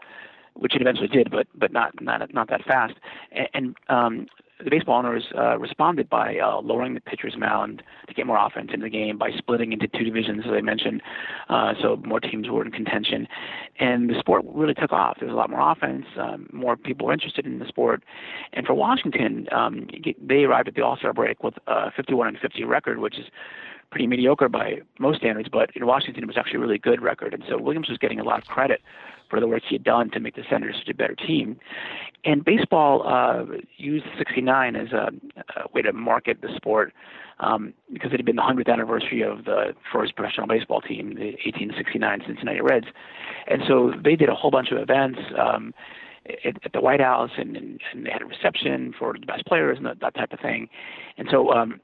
which 0.54 0.76
it 0.76 0.82
eventually 0.82 1.08
did, 1.08 1.32
but 1.32 1.48
but 1.56 1.72
not 1.72 2.02
not 2.02 2.34
not 2.34 2.50
that 2.50 2.64
fast. 2.64 2.94
And, 3.32 3.48
and 3.54 3.76
um, 3.90 4.28
the 4.63 4.69
baseball 4.69 5.00
owners 5.00 5.26
uh, 5.38 5.58
responded 5.58 6.10
by 6.10 6.38
uh, 6.38 6.62
lowering 6.62 6.93
the 6.93 7.02
pitcher's 7.02 7.36
mound 7.38 7.84
to 8.08 8.13
get 8.13 8.26
more 8.26 8.38
offense 8.38 8.71
in 8.74 8.82
the 8.82 8.89
game, 8.89 9.17
by 9.17 9.32
splitting 9.38 9.74
into 9.74 9.88
two 9.88 10.04
divisions, 10.04 10.43
as 10.45 10.52
I 10.52 10.62
mentioned, 10.62 11.02
uh, 11.50 11.74
so 11.82 11.97
more 12.06 12.19
teams 12.19 12.50
were 12.50 12.63
in 12.63 12.71
contention, 12.71 13.28
and 13.80 14.10
the 14.10 14.19
sport 14.19 14.43
really 14.47 14.74
took 14.74 14.91
off. 14.91 15.17
There 15.19 15.28
was 15.28 15.34
a 15.34 15.38
lot 15.38 15.50
more 15.50 15.71
offense, 15.71 16.06
um, 16.17 16.50
more 16.52 16.78
people 16.78 17.08
were 17.08 17.13
interested 17.13 17.45
in 17.45 17.60
the 17.60 17.67
sport, 17.67 18.04
and 18.54 18.65
for 18.65 18.74
Washington, 18.74 19.47
um, 19.52 19.88
they 20.21 20.43
arrived 20.43 20.67
at 20.67 20.76
the 20.76 20.82
All 20.82 20.97
Star 20.97 21.13
break 21.13 21.43
with 21.43 21.56
a 21.67 21.91
51 21.91 22.28
and 22.28 22.38
50 22.39 22.63
record, 22.63 23.00
which 23.00 23.17
is 23.17 23.26
pretty 23.91 24.08
mediocre 24.08 24.49
by 24.49 24.80
most 24.99 25.19
standards, 25.19 25.49
but 25.51 25.69
in 25.75 25.86
Washington 25.86 26.23
it 26.23 26.27
was 26.27 26.38
actually 26.38 26.58
a 26.58 26.60
really 26.60 26.77
good 26.77 27.01
record, 27.01 27.34
and 27.34 27.43
so 27.49 27.58
Williams 27.58 27.89
was 27.89 27.97
getting 27.97 28.19
a 28.19 28.23
lot 28.23 28.39
of 28.41 28.45
credit 28.45 28.82
for 29.30 29.39
the 29.39 29.47
work 29.47 29.63
he 29.67 29.75
had 29.75 29.84
done 29.84 30.12
to 30.12 30.19
make 30.19 30.36
the 30.36 30.43
Senators 30.49 30.75
such 30.80 30.89
a 30.89 30.93
better 30.93 31.15
team. 31.15 31.58
And 32.25 32.43
baseball 32.43 33.08
uh, 33.08 33.45
used 33.77 34.06
69 34.17 34.75
as 34.75 34.91
a, 34.91 35.10
a 35.56 35.71
way 35.73 35.82
to 35.82 35.93
market 35.93 36.41
the 36.41 36.49
sport 36.56 36.93
um, 37.39 37.73
because 37.91 38.12
it 38.13 38.17
had 38.17 38.25
been 38.25 38.36
the 38.36 38.41
100th 38.41 38.71
anniversary 38.71 39.23
of 39.23 39.45
the 39.45 39.73
first 39.91 40.15
professional 40.15 40.47
baseball 40.47 40.82
team, 40.82 41.15
the 41.15 41.32
1869 41.45 42.23
Cincinnati 42.27 42.62
Reds. 42.62 42.88
And 43.47 43.62
so 43.67 43.93
they 44.04 44.15
did 44.15 44.30
a 44.30 44.36
whole 44.36 44.51
bunch 44.51 44.71
of 44.71 44.77
events. 44.77 45.19
Um, 45.39 45.73
at, 46.45 46.63
at 46.63 46.71
the 46.71 46.80
White 46.80 47.01
House, 47.01 47.32
and, 47.38 47.58
and, 47.58 48.06
they 48.06 48.12
had 48.12 48.21
a 48.21 48.25
reception 48.25 48.93
for 48.97 49.15
the 49.19 49.25
best 49.25 49.43
players 49.47 49.77
and 49.77 49.88
that, 49.88 49.99
that 50.01 50.13
type 50.13 50.32
of 50.32 50.39
thing. 50.39 50.69
And 51.17 51.27
so 51.32 51.51
um, 51.51 51.82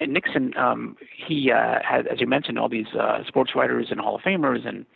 and 0.00 0.12
Nixon, 0.12 0.56
um, 0.56 0.96
he 1.26 1.50
uh, 1.50 1.78
had, 1.82 2.06
as 2.06 2.20
you 2.20 2.26
mentioned, 2.26 2.58
all 2.58 2.68
these 2.68 2.86
uh, 2.98 3.24
sports 3.26 3.52
writers 3.54 3.88
and 3.90 4.00
Hall 4.00 4.16
of 4.16 4.22
Famers 4.22 4.66
and 4.66 4.86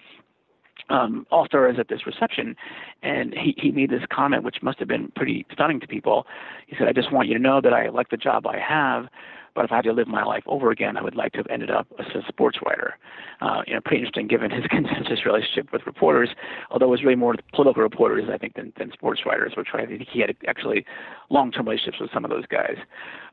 um, 0.89 1.27
at 1.31 1.89
this 1.89 2.07
reception, 2.07 2.57
and 3.03 3.35
he, 3.35 3.55
he 3.57 3.71
made 3.71 3.91
this 3.91 4.03
comment 4.13 4.43
which 4.43 4.57
must 4.63 4.79
have 4.79 4.89
been 4.89 5.11
pretty 5.15 5.47
stunning 5.53 5.81
to 5.81 5.87
people. 5.87 6.27
He 6.67 6.77
said, 6.77 6.89
"I 6.89 6.93
just 6.93 7.13
want 7.13 7.29
you 7.29 7.35
to 7.35 7.41
know 7.41 7.61
that 7.61 7.73
I 7.73 7.89
like 7.89 8.11
the 8.11 8.17
job 8.17 8.47
I 8.47 8.59
have." 8.59 9.07
But 9.55 9.67
if 9.67 9.73
I 9.73 9.77
had 9.77 9.85
to 9.85 9.93
live 9.93 10.09
my 10.09 10.25
life 10.25 10.45
over 10.47 10.71
again, 10.71 10.97
I 10.97 11.03
would 11.03 11.15
like 11.15 11.33
to 11.33 11.39
have 11.39 11.47
ended 11.51 11.71
up 11.71 11.87
as 11.99 12.07
a 12.15 12.27
sports 12.27 12.59
writer. 12.65 12.97
Uh, 13.43 13.63
you 13.67 13.75
know, 13.75 13.81
pretty 13.85 13.99
interesting 13.99 14.27
given 14.27 14.51
his 14.51 14.65
contentious 14.71 15.27
relationship 15.27 15.71
with 15.73 15.83
reporters, 15.85 16.31
although 16.71 16.87
it 16.87 16.91
was 16.91 17.03
really 17.03 17.17
more 17.17 17.35
political 17.53 17.83
reporters, 17.83 18.31
I 18.33 18.39
think, 18.39 18.55
than, 18.55 18.73
than 18.79 18.91
sports 18.93 19.21
writers, 19.27 19.53
which 19.57 19.69
I 19.75 19.85
think 19.85 20.09
he 20.11 20.21
had 20.21 20.35
actually 20.49 20.87
long-term 21.29 21.67
relationships 21.67 22.01
with 22.01 22.11
some 22.15 22.25
of 22.25 22.31
those 22.31 22.47
guys. 22.47 22.77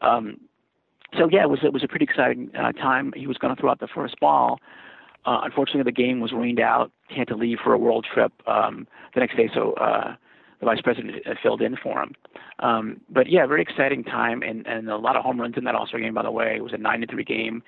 Um, 0.02 0.38
so 1.18 1.30
yeah, 1.32 1.44
it 1.44 1.50
was 1.50 1.60
it 1.64 1.74
was 1.74 1.84
a 1.84 1.88
pretty 1.88 2.06
exciting 2.06 2.52
uh, 2.56 2.72
time. 2.74 3.14
He 3.16 3.28
was 3.28 3.38
going 3.38 3.56
to 3.56 3.60
throw 3.60 3.72
out 3.72 3.80
the 3.80 3.88
first 3.88 4.20
ball, 4.20 4.60
uh, 5.26 5.42
unfortunately, 5.44 5.84
the 5.84 5.92
game 5.92 6.20
was 6.20 6.32
rained 6.32 6.60
out. 6.60 6.92
He 7.08 7.20
had 7.20 7.28
to 7.28 7.36
leave 7.36 7.58
for 7.64 7.74
a 7.74 7.78
world 7.78 8.06
trip 8.12 8.32
um, 8.48 8.88
the 9.14 9.20
next 9.20 9.36
day, 9.36 9.50
so 9.54 9.74
uh, 9.74 10.16
the 10.60 10.66
vice 10.66 10.82
president 10.82 11.18
uh, 11.28 11.34
filled 11.42 11.62
in 11.62 11.76
for 11.76 12.02
him. 12.02 12.16
Um, 12.60 13.02
but 13.10 13.30
yeah, 13.30 13.46
very 13.46 13.62
exciting 13.62 14.04
time, 14.04 14.42
and, 14.42 14.66
and 14.66 14.90
a 14.90 14.98
lot 14.98 15.16
of 15.16 15.24
home 15.24 15.40
runs 15.40 15.56
in 15.58 15.66
that 15.66 15.76
All 15.76 15.88
Star 15.88 16.00
game. 16.00 16.14
By 16.14 16.24
the 16.24 16.32
way, 16.32 16.56
it 16.56 16.64
was 16.64 16.74
a 16.74 16.78
nine 16.78 17.02
to 17.02 17.08
three 17.08 17.24
game. 17.24 17.64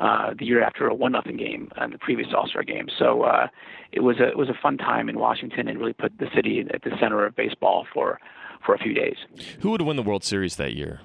Uh, 0.00 0.34
the 0.36 0.44
year 0.44 0.60
after 0.60 0.88
a 0.88 0.94
one 0.94 1.12
nothing 1.12 1.36
game 1.36 1.70
in 1.80 1.92
the 1.92 1.98
previous 1.98 2.28
All 2.36 2.48
Star 2.48 2.64
game. 2.64 2.88
So 2.98 3.22
uh, 3.22 3.46
it 3.92 4.00
was 4.00 4.18
a 4.18 4.26
it 4.26 4.36
was 4.36 4.48
a 4.48 4.58
fun 4.60 4.76
time 4.76 5.08
in 5.08 5.20
Washington 5.20 5.68
and 5.68 5.78
really 5.78 5.92
put 5.92 6.18
the 6.18 6.26
city 6.34 6.64
at 6.74 6.82
the 6.82 6.90
center 7.00 7.24
of 7.24 7.36
baseball 7.36 7.86
for 7.94 8.18
for 8.66 8.74
a 8.74 8.78
few 8.78 8.92
days. 8.92 9.16
Who 9.60 9.70
would 9.70 9.82
win 9.82 9.94
the 9.96 10.02
World 10.02 10.24
Series 10.24 10.56
that 10.56 10.74
year? 10.74 11.00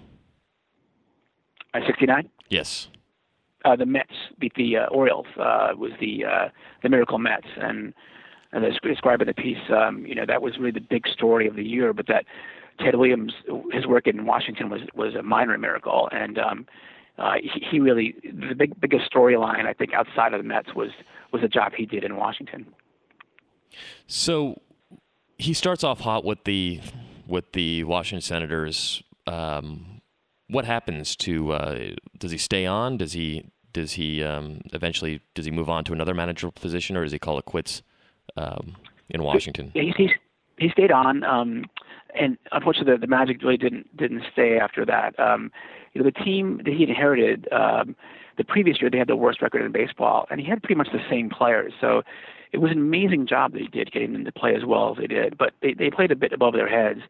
At 1.74 1.84
69? 1.86 2.30
Yes 2.50 2.90
uh, 3.66 3.76
the 3.76 3.86
Mets 3.86 4.14
beat 4.40 4.54
the 4.56 4.78
uh, 4.78 4.86
Orioles. 4.88 5.28
Uh, 5.38 5.70
was 5.76 5.92
the 6.00 6.26
uh, 6.26 6.50
the 6.84 6.90
miracle 6.90 7.18
Mets, 7.18 7.48
and 7.58 7.94
and 8.52 8.66
as 8.66 8.74
described 8.82 9.22
in 9.22 9.28
the 9.28 9.34
piece, 9.34 9.58
um, 9.70 10.06
you 10.06 10.16
know 10.16 10.26
that 10.26 10.42
was 10.42 10.58
really 10.58 10.72
the 10.72 10.80
big 10.80 11.08
story 11.08 11.48
of 11.48 11.56
the 11.56 11.64
year. 11.64 11.94
But 11.94 12.08
that 12.08 12.26
Ted 12.80 12.96
Williams, 12.96 13.34
his 13.72 13.86
work 13.86 14.08
in 14.08 14.26
Washington 14.26 14.70
was 14.70 14.82
was 14.94 15.16
a 15.16 15.24
minor 15.24 15.58
miracle, 15.58 16.10
and 16.12 16.40
um, 16.40 16.68
uh, 17.18 17.34
he, 17.42 17.66
he 17.70 17.80
really 17.80 18.16
the 18.24 18.56
big 18.56 18.80
biggest 18.80 19.12
storyline 19.12 19.66
I 19.66 19.74
think 19.74 19.94
outside 19.94 20.34
of 20.34 20.42
the 20.42 20.48
Mets 20.48 20.74
was 20.74 20.92
was 21.32 21.42
the 21.42 21.50
job 21.50 21.74
he 21.76 21.86
did 21.86 22.04
in 22.04 22.16
Washington. 22.16 22.66
So 24.08 24.60
he 25.38 25.54
starts 25.54 25.84
off 25.84 26.00
hot 26.00 26.24
with 26.24 26.46
the 26.46 26.80
with 27.28 27.52
the 27.52 27.84
Washington 27.84 28.22
Senators. 28.22 29.04
Um, 29.28 29.99
what 30.50 30.66
happens 30.66 31.16
to 31.18 31.52
uh, 31.52 31.80
does 32.18 32.32
he 32.32 32.38
stay 32.38 32.66
on? 32.66 32.98
Does 32.98 33.14
he 33.14 33.46
does 33.74 33.94
he 33.94 34.24
um, 34.24 34.62
eventually 34.74 35.22
does 35.36 35.46
he 35.46 35.52
move 35.52 35.70
on 35.70 35.84
to 35.86 35.94
another 35.94 36.14
managerial 36.14 36.52
position, 36.52 36.98
or 36.98 37.04
does 37.04 37.12
he 37.12 37.20
call 37.20 37.38
it 37.38 37.46
quits 37.46 37.84
um, 38.36 38.76
in 39.10 39.24
Washington? 39.24 39.72
He, 39.74 39.94
he 40.58 40.70
stayed 40.70 40.92
on, 40.92 41.24
um, 41.24 41.66
and 42.20 42.38
unfortunately, 42.52 42.94
the, 42.94 43.00
the 43.00 43.08
Magic 43.08 43.42
really 43.42 43.58
didn't 43.58 43.96
didn't 43.96 44.24
stay 44.32 44.58
after 44.58 44.86
that. 44.86 45.18
Um, 45.20 45.52
you 45.94 46.02
know, 46.02 46.10
the 46.10 46.24
team 46.24 46.62
that 46.66 46.74
he 46.74 46.84
inherited 46.84 47.48
um, 47.52 47.96
the 48.38 48.44
previous 48.44 48.82
year, 48.82 48.90
they 48.90 48.98
had 48.98 49.08
the 49.08 49.16
worst 49.16 49.42
record 49.42 49.64
in 49.64 49.72
baseball, 49.72 50.28
and 50.30 50.40
he 50.40 50.48
had 50.48 50.62
pretty 50.62 50.76
much 50.76 50.90
the 50.92 51.04
same 51.10 51.30
players. 51.30 51.74
So 51.80 52.04
it 52.52 52.58
was 52.58 52.72
an 52.72 52.78
amazing 52.78 53.28
job 53.28 53.54
that 53.54 53.62
he 53.62 53.68
did 53.68 53.92
getting 53.92 54.14
them 54.14 54.26
to 54.26 54.32
play 54.32 54.56
as 54.56 54.66
well 54.66 54.92
as 54.92 54.98
they 54.98 55.08
did. 55.08 55.38
But 55.38 55.54
they 55.62 55.74
they 55.74 55.90
played 55.90 56.12
a 56.12 56.16
bit 56.16 56.34
above 56.34 56.54
their 56.54 56.70
heads, 56.70 57.02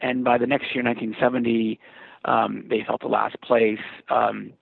and 0.00 0.24
by 0.24 0.38
the 0.38 0.46
next 0.46 0.74
year, 0.74 0.82
1970, 0.82 1.78
um, 2.28 2.64
they 2.68 2.84
fell 2.86 2.98
to 2.98 3.08
last 3.08 3.40
place. 3.40 3.80
Um, 4.10 4.52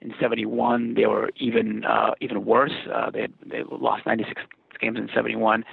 in 0.00 0.12
71, 0.20 0.94
they 0.94 1.06
were 1.06 1.30
even 1.36 1.84
uh, 1.84 2.10
even 2.20 2.44
worse. 2.44 2.72
Uh, 2.92 3.10
they 3.10 3.22
had, 3.22 3.32
they 3.46 3.62
lost 3.70 4.04
96 4.04 4.42
games 4.80 4.98
in 4.98 5.08
71, 5.14 5.64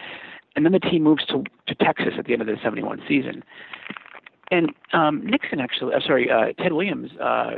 and 0.56 0.66
then 0.66 0.72
the 0.72 0.80
team 0.80 1.04
moves 1.04 1.26
to 1.28 1.44
to 1.68 1.76
Texas 1.76 2.14
at 2.18 2.26
the 2.26 2.34
end 2.34 2.42
of 2.42 2.48
the 2.48 2.58
71 2.64 3.02
season. 3.08 3.44
And 4.52 4.72
um, 4.94 5.26
Nixon 5.26 5.60
actually, 5.60 5.94
uh, 5.94 6.00
sorry, 6.06 6.30
uh, 6.30 6.54
Ted 6.62 6.74
Williams, 6.74 7.12
uh, 7.20 7.52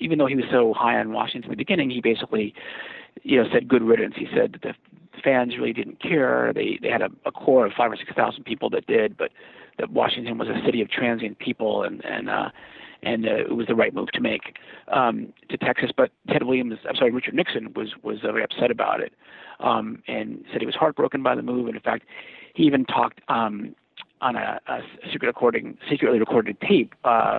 even 0.00 0.18
though 0.18 0.26
he 0.26 0.36
was 0.36 0.44
so 0.50 0.74
high 0.76 0.98
on 0.98 1.12
Washington 1.12 1.50
in 1.50 1.50
the 1.50 1.56
beginning, 1.56 1.90
he 1.90 2.00
basically, 2.00 2.54
you 3.22 3.42
know, 3.42 3.48
said 3.52 3.68
good 3.68 3.82
riddance. 3.82 4.14
He 4.16 4.26
said 4.34 4.52
that 4.52 4.62
the 4.62 4.74
fans 5.22 5.54
really 5.56 5.72
didn't 5.72 6.00
care. 6.00 6.52
They 6.52 6.78
they 6.82 6.88
had 6.88 7.02
a, 7.02 7.10
a 7.26 7.32
core 7.32 7.66
of 7.66 7.72
five 7.76 7.92
or 7.92 7.96
six 7.96 8.10
thousand 8.16 8.44
people 8.44 8.70
that 8.70 8.86
did, 8.86 9.16
but 9.16 9.30
that 9.78 9.90
Washington 9.90 10.38
was 10.38 10.48
a 10.48 10.64
city 10.64 10.80
of 10.80 10.90
transient 10.90 11.38
people, 11.38 11.84
and 11.84 12.04
and 12.04 12.28
uh, 12.28 12.50
and 13.02 13.26
uh, 13.26 13.36
it 13.36 13.56
was 13.56 13.66
the 13.66 13.74
right 13.74 13.94
move 13.94 14.08
to 14.12 14.20
make 14.20 14.56
um, 14.88 15.32
to 15.48 15.56
Texas. 15.56 15.90
But 15.96 16.10
Ted 16.28 16.44
Williams, 16.44 16.78
I'm 16.88 16.96
sorry, 16.96 17.10
Richard 17.10 17.34
Nixon 17.34 17.72
was 17.74 17.90
was 18.02 18.18
very 18.20 18.42
upset 18.42 18.70
about 18.70 19.00
it, 19.00 19.12
um, 19.60 20.02
and 20.08 20.44
said 20.52 20.60
he 20.60 20.66
was 20.66 20.74
heartbroken 20.74 21.22
by 21.22 21.34
the 21.34 21.42
move. 21.42 21.66
And 21.66 21.76
in 21.76 21.82
fact, 21.82 22.04
he 22.54 22.64
even 22.64 22.84
talked 22.84 23.20
um, 23.28 23.74
on 24.20 24.36
a, 24.36 24.60
a 24.66 24.80
secret 25.12 25.28
recording, 25.28 25.78
secretly 25.88 26.18
recorded 26.18 26.60
tape, 26.60 26.94
uh, 27.04 27.38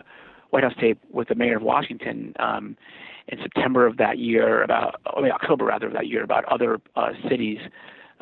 White 0.51 0.63
House 0.63 0.75
tape, 0.79 0.99
with 1.11 1.27
the 1.27 1.35
mayor 1.35 1.57
of 1.57 1.63
Washington. 1.63 2.33
Um, 2.39 2.77
in 3.31 3.37
September 3.43 3.85
of 3.85 3.97
that 3.97 4.17
year, 4.17 4.63
about 4.63 4.99
I 5.05 5.29
October 5.29 5.65
rather 5.65 5.85
of 5.85 5.93
that 5.93 6.07
year, 6.07 6.23
about 6.23 6.45
other 6.45 6.81
uh, 6.95 7.11
cities, 7.29 7.59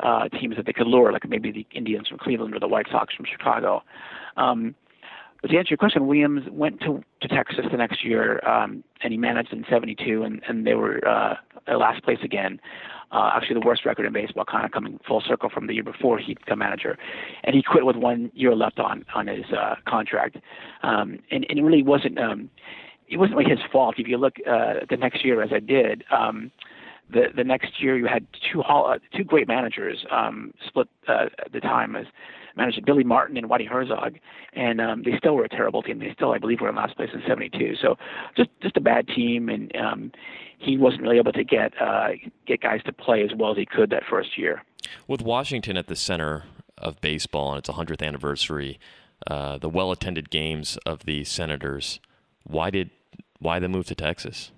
uh, 0.00 0.28
teams 0.28 0.56
that 0.56 0.66
they 0.66 0.72
could 0.72 0.86
lure, 0.86 1.12
like 1.12 1.26
maybe 1.28 1.50
the 1.50 1.66
Indians 1.72 2.08
from 2.08 2.18
Cleveland 2.18 2.54
or 2.54 2.60
the 2.60 2.68
White 2.68 2.86
Sox 2.90 3.14
from 3.14 3.24
Chicago. 3.24 3.82
Um, 4.36 4.74
but 5.40 5.50
to 5.50 5.56
answer 5.56 5.70
your 5.70 5.78
question, 5.78 6.06
Williams 6.06 6.48
went 6.50 6.80
to, 6.80 7.02
to 7.20 7.28
Texas 7.28 7.64
the 7.70 7.76
next 7.76 8.04
year, 8.04 8.46
um, 8.46 8.82
and 9.02 9.12
he 9.12 9.18
managed 9.18 9.52
in 9.52 9.64
'72, 9.70 10.22
and, 10.22 10.42
and 10.48 10.66
they 10.66 10.74
were 10.74 11.06
uh, 11.06 11.34
last 11.68 12.02
place 12.02 12.18
again. 12.22 12.60
Uh, 13.10 13.30
actually, 13.34 13.54
the 13.54 13.66
worst 13.66 13.86
record 13.86 14.04
in 14.04 14.12
baseball, 14.12 14.44
kind 14.44 14.66
of 14.66 14.72
coming 14.72 14.98
full 15.06 15.22
circle 15.26 15.48
from 15.48 15.66
the 15.66 15.74
year 15.74 15.84
before 15.84 16.18
he 16.18 16.34
became 16.34 16.58
manager, 16.58 16.98
and 17.44 17.54
he 17.54 17.62
quit 17.62 17.86
with 17.86 17.96
one 17.96 18.30
year 18.34 18.54
left 18.54 18.78
on 18.78 19.04
on 19.14 19.28
his 19.28 19.46
uh, 19.56 19.76
contract, 19.86 20.36
um, 20.82 21.18
and, 21.30 21.46
and 21.48 21.58
it 21.58 21.62
really 21.62 21.82
wasn't 21.82 22.18
um, 22.18 22.50
it 23.08 23.16
wasn't 23.16 23.36
really 23.36 23.50
his 23.50 23.60
fault. 23.72 23.94
If 23.98 24.08
you 24.08 24.18
look 24.18 24.36
uh, 24.46 24.84
the 24.90 24.96
next 24.96 25.24
year, 25.24 25.42
as 25.42 25.50
I 25.52 25.60
did. 25.60 26.04
Um, 26.10 26.50
the 27.10 27.28
the 27.34 27.44
next 27.44 27.80
year 27.82 27.96
you 27.96 28.04
had 28.04 28.26
two 28.52 28.60
uh, 28.62 28.98
two 29.16 29.24
great 29.24 29.48
managers 29.48 30.04
um, 30.10 30.52
split 30.66 30.88
uh, 31.08 31.26
at 31.38 31.52
the 31.52 31.60
time 31.60 31.96
as 31.96 32.04
managed 32.56 32.84
Billy 32.84 33.04
Martin 33.04 33.36
and 33.36 33.48
Whitey 33.48 33.68
Herzog, 33.68 34.18
and 34.52 34.80
um, 34.80 35.02
they 35.04 35.16
still 35.18 35.34
were 35.34 35.44
a 35.44 35.48
terrible 35.48 35.82
team. 35.82 35.98
They 35.98 36.12
still, 36.14 36.32
I 36.32 36.38
believe, 36.38 36.60
were 36.60 36.68
in 36.68 36.76
last 36.76 36.96
place 36.96 37.10
in 37.12 37.22
'72. 37.26 37.76
So 37.80 37.96
just 38.36 38.50
just 38.62 38.76
a 38.76 38.80
bad 38.80 39.08
team, 39.08 39.48
and 39.48 39.74
um, 39.76 40.12
he 40.58 40.76
wasn't 40.76 41.02
really 41.02 41.18
able 41.18 41.32
to 41.32 41.44
get 41.44 41.72
uh, 41.80 42.08
get 42.46 42.60
guys 42.60 42.82
to 42.84 42.92
play 42.92 43.22
as 43.22 43.30
well 43.36 43.52
as 43.52 43.56
he 43.56 43.66
could 43.66 43.90
that 43.90 44.02
first 44.08 44.38
year. 44.38 44.62
With 45.06 45.22
Washington 45.22 45.76
at 45.76 45.86
the 45.86 45.96
center 45.96 46.44
of 46.76 47.00
baseball 47.00 47.52
and 47.52 47.58
its 47.58 47.68
100th 47.68 48.06
anniversary, 48.06 48.78
uh, 49.26 49.58
the 49.58 49.68
well-attended 49.68 50.30
games 50.30 50.78
of 50.86 51.04
the 51.04 51.24
Senators, 51.24 52.00
why 52.44 52.70
did 52.70 52.90
why 53.38 53.58
the 53.58 53.68
move 53.68 53.86
to 53.86 53.94
Texas? 53.94 54.52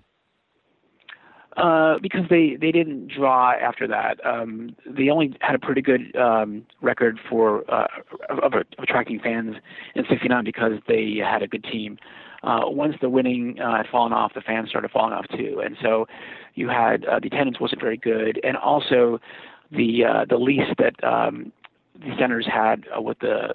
Uh, 1.57 1.97
because 2.01 2.21
they 2.29 2.55
they 2.61 2.71
didn't 2.71 3.07
draw 3.09 3.51
after 3.51 3.85
that. 3.85 4.25
Um, 4.25 4.73
they 4.85 5.09
only 5.09 5.35
had 5.41 5.53
a 5.53 5.59
pretty 5.59 5.81
good 5.81 6.15
um, 6.15 6.65
record 6.81 7.19
for 7.29 7.69
uh, 7.69 7.87
of, 8.29 8.39
of, 8.39 8.53
attracting 8.79 9.19
fans 9.19 9.57
in 9.95 10.05
'69 10.09 10.45
because 10.45 10.73
they 10.87 11.17
had 11.21 11.43
a 11.43 11.47
good 11.47 11.65
team. 11.65 11.97
Uh, 12.43 12.61
once 12.63 12.95
the 13.01 13.09
winning 13.09 13.59
uh, 13.59 13.75
had 13.75 13.85
fallen 13.91 14.13
off, 14.13 14.33
the 14.33 14.39
fans 14.39 14.69
started 14.69 14.91
falling 14.91 15.11
off 15.11 15.25
too, 15.37 15.61
and 15.63 15.75
so 15.81 16.07
you 16.55 16.69
had 16.69 17.03
uh, 17.03 17.19
the 17.19 17.27
attendance 17.27 17.59
wasn't 17.59 17.81
very 17.81 17.97
good, 17.97 18.39
and 18.45 18.55
also 18.55 19.19
the 19.71 20.05
uh, 20.05 20.25
the 20.29 20.37
lease 20.37 20.73
that 20.77 21.03
um, 21.03 21.51
the 21.99 22.15
Senators 22.17 22.47
had 22.49 22.85
uh, 22.97 23.01
with 23.01 23.19
the 23.19 23.53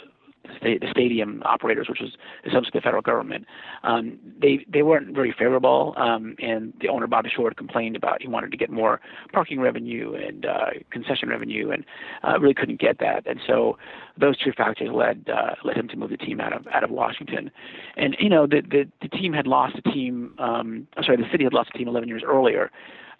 the, 0.62 0.78
the 0.78 0.90
stadium 0.90 1.42
operators, 1.44 1.88
which 1.88 2.00
was 2.00 2.16
essentially 2.44 2.72
the 2.74 2.80
federal 2.80 3.02
government, 3.02 3.46
um, 3.82 4.18
they 4.40 4.64
they 4.68 4.82
weren't 4.82 5.14
very 5.14 5.34
favorable. 5.36 5.94
Um, 5.96 6.36
and 6.38 6.72
the 6.80 6.88
owner 6.88 7.06
Bob 7.06 7.26
Short 7.26 7.56
complained 7.56 7.96
about 7.96 8.22
he 8.22 8.28
wanted 8.28 8.50
to 8.50 8.56
get 8.56 8.70
more 8.70 9.00
parking 9.32 9.60
revenue 9.60 10.14
and 10.14 10.46
uh, 10.46 10.70
concession 10.90 11.28
revenue, 11.28 11.70
and 11.70 11.84
uh, 12.22 12.38
really 12.38 12.54
couldn't 12.54 12.80
get 12.80 12.98
that. 12.98 13.26
And 13.26 13.40
so 13.46 13.78
those 14.18 14.36
two 14.38 14.52
factors 14.52 14.90
led 14.92 15.28
uh, 15.28 15.54
led 15.64 15.76
him 15.76 15.88
to 15.88 15.96
move 15.96 16.10
the 16.10 16.16
team 16.16 16.40
out 16.40 16.52
of 16.52 16.66
out 16.68 16.84
of 16.84 16.90
Washington. 16.90 17.50
And 17.96 18.16
you 18.18 18.28
know 18.28 18.46
the 18.46 18.62
the, 18.62 18.88
the 19.02 19.08
team 19.08 19.32
had 19.32 19.46
lost 19.46 19.76
a 19.76 19.82
team. 19.82 20.34
Um, 20.38 20.86
I'm 20.96 21.04
sorry, 21.04 21.16
the 21.16 21.30
city 21.30 21.44
had 21.44 21.52
lost 21.52 21.70
a 21.74 21.78
team 21.78 21.88
11 21.88 22.08
years 22.08 22.22
earlier 22.26 22.70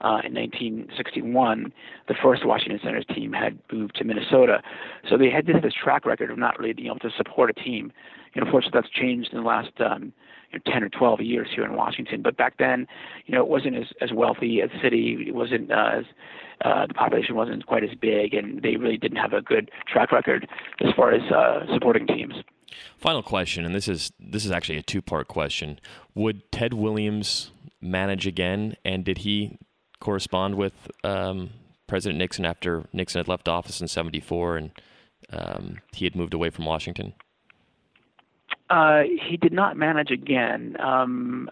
uh, 0.01 0.21
in 0.25 0.35
1961, 0.35 1.73
the 2.09 2.15
first 2.23 2.45
Washington 2.47 2.79
Senators 2.83 3.07
team 3.15 3.33
had 3.33 3.59
moved 3.73 3.97
to 3.97 4.05
Minnesota. 4.05 4.63
So 5.09 5.17
they 5.17 5.31
had 5.31 5.47
this 5.47 5.73
track 5.73 6.05
record 6.05 6.31
of 6.31 6.39
not 6.39 6.59
really 6.59 6.73
being 6.73 6.89
able 6.89 6.99
to 7.01 7.11
support 7.17 7.51
a 7.51 7.55
team. 7.55 7.93
Know, 8.37 8.45
unfortunately, 8.45 8.81
that's 8.81 8.93
changed 8.93 9.33
in 9.33 9.39
the 9.39 9.47
last 9.47 9.71
um, 9.81 10.13
you 10.53 10.59
know, 10.65 10.73
10 10.73 10.83
or 10.83 10.89
12 10.91 11.21
years 11.23 11.49
here 11.55 11.65
in 11.65 11.75
Washington. 11.75 12.23
But 12.23 12.37
back 12.37 12.59
then, 12.59 12.87
you 13.25 13.35
know, 13.35 13.41
it 13.41 13.49
wasn't 13.49 13.77
as, 13.77 13.87
as 14.01 14.13
wealthy 14.13 14.61
as 14.61 14.71
a 14.77 14.83
city. 14.83 15.25
It 15.27 15.35
wasn't 15.35 15.73
uh, 15.73 16.01
as 16.01 16.05
uh, 16.63 16.87
the 16.87 16.95
population 16.95 17.35
wasn't 17.35 17.67
quite 17.67 17.85
as 17.85 17.95
big, 18.01 18.35
and 18.35 18.63
they 18.63 18.77
really 18.77 18.99
didn't 18.99 19.19
have 19.19 19.33
a 19.33 19.41
good 19.41 19.71
track 19.87 20.13
record 20.13 20.49
as 20.81 20.93
far 20.95 21.13
as 21.13 21.23
uh, 21.33 21.65
supporting 21.73 22.07
teams. 22.07 22.35
Final 22.99 23.23
question, 23.23 23.65
and 23.65 23.75
this 23.75 23.89
is 23.89 24.13
this 24.19 24.45
is 24.45 24.51
actually 24.51 24.77
a 24.77 24.83
two 24.83 25.01
part 25.01 25.29
question. 25.29 25.79
Would 26.15 26.51
Ted 26.53 26.75
Williams 26.75 27.53
manage 27.81 28.27
again, 28.27 28.77
and 28.85 29.05
did 29.05 29.19
he 29.19 29.59
correspond 30.01 30.55
with 30.55 30.91
um, 31.05 31.51
President 31.87 32.19
Nixon 32.19 32.45
after 32.45 32.85
Nixon 32.93 33.21
had 33.21 33.29
left 33.29 33.49
office 33.49 33.81
in 33.81 33.89
'74 33.89 34.57
and 34.57 34.71
um, 35.33 35.79
he 35.93 36.05
had 36.05 36.15
moved 36.15 36.35
away 36.35 36.51
from 36.51 36.65
Washington? 36.65 37.15
Uh, 38.71 39.03
he 39.29 39.37
did 39.37 39.53
not 39.53 39.77
manage 39.77 40.11
again. 40.11 40.77
Um, 40.81 41.51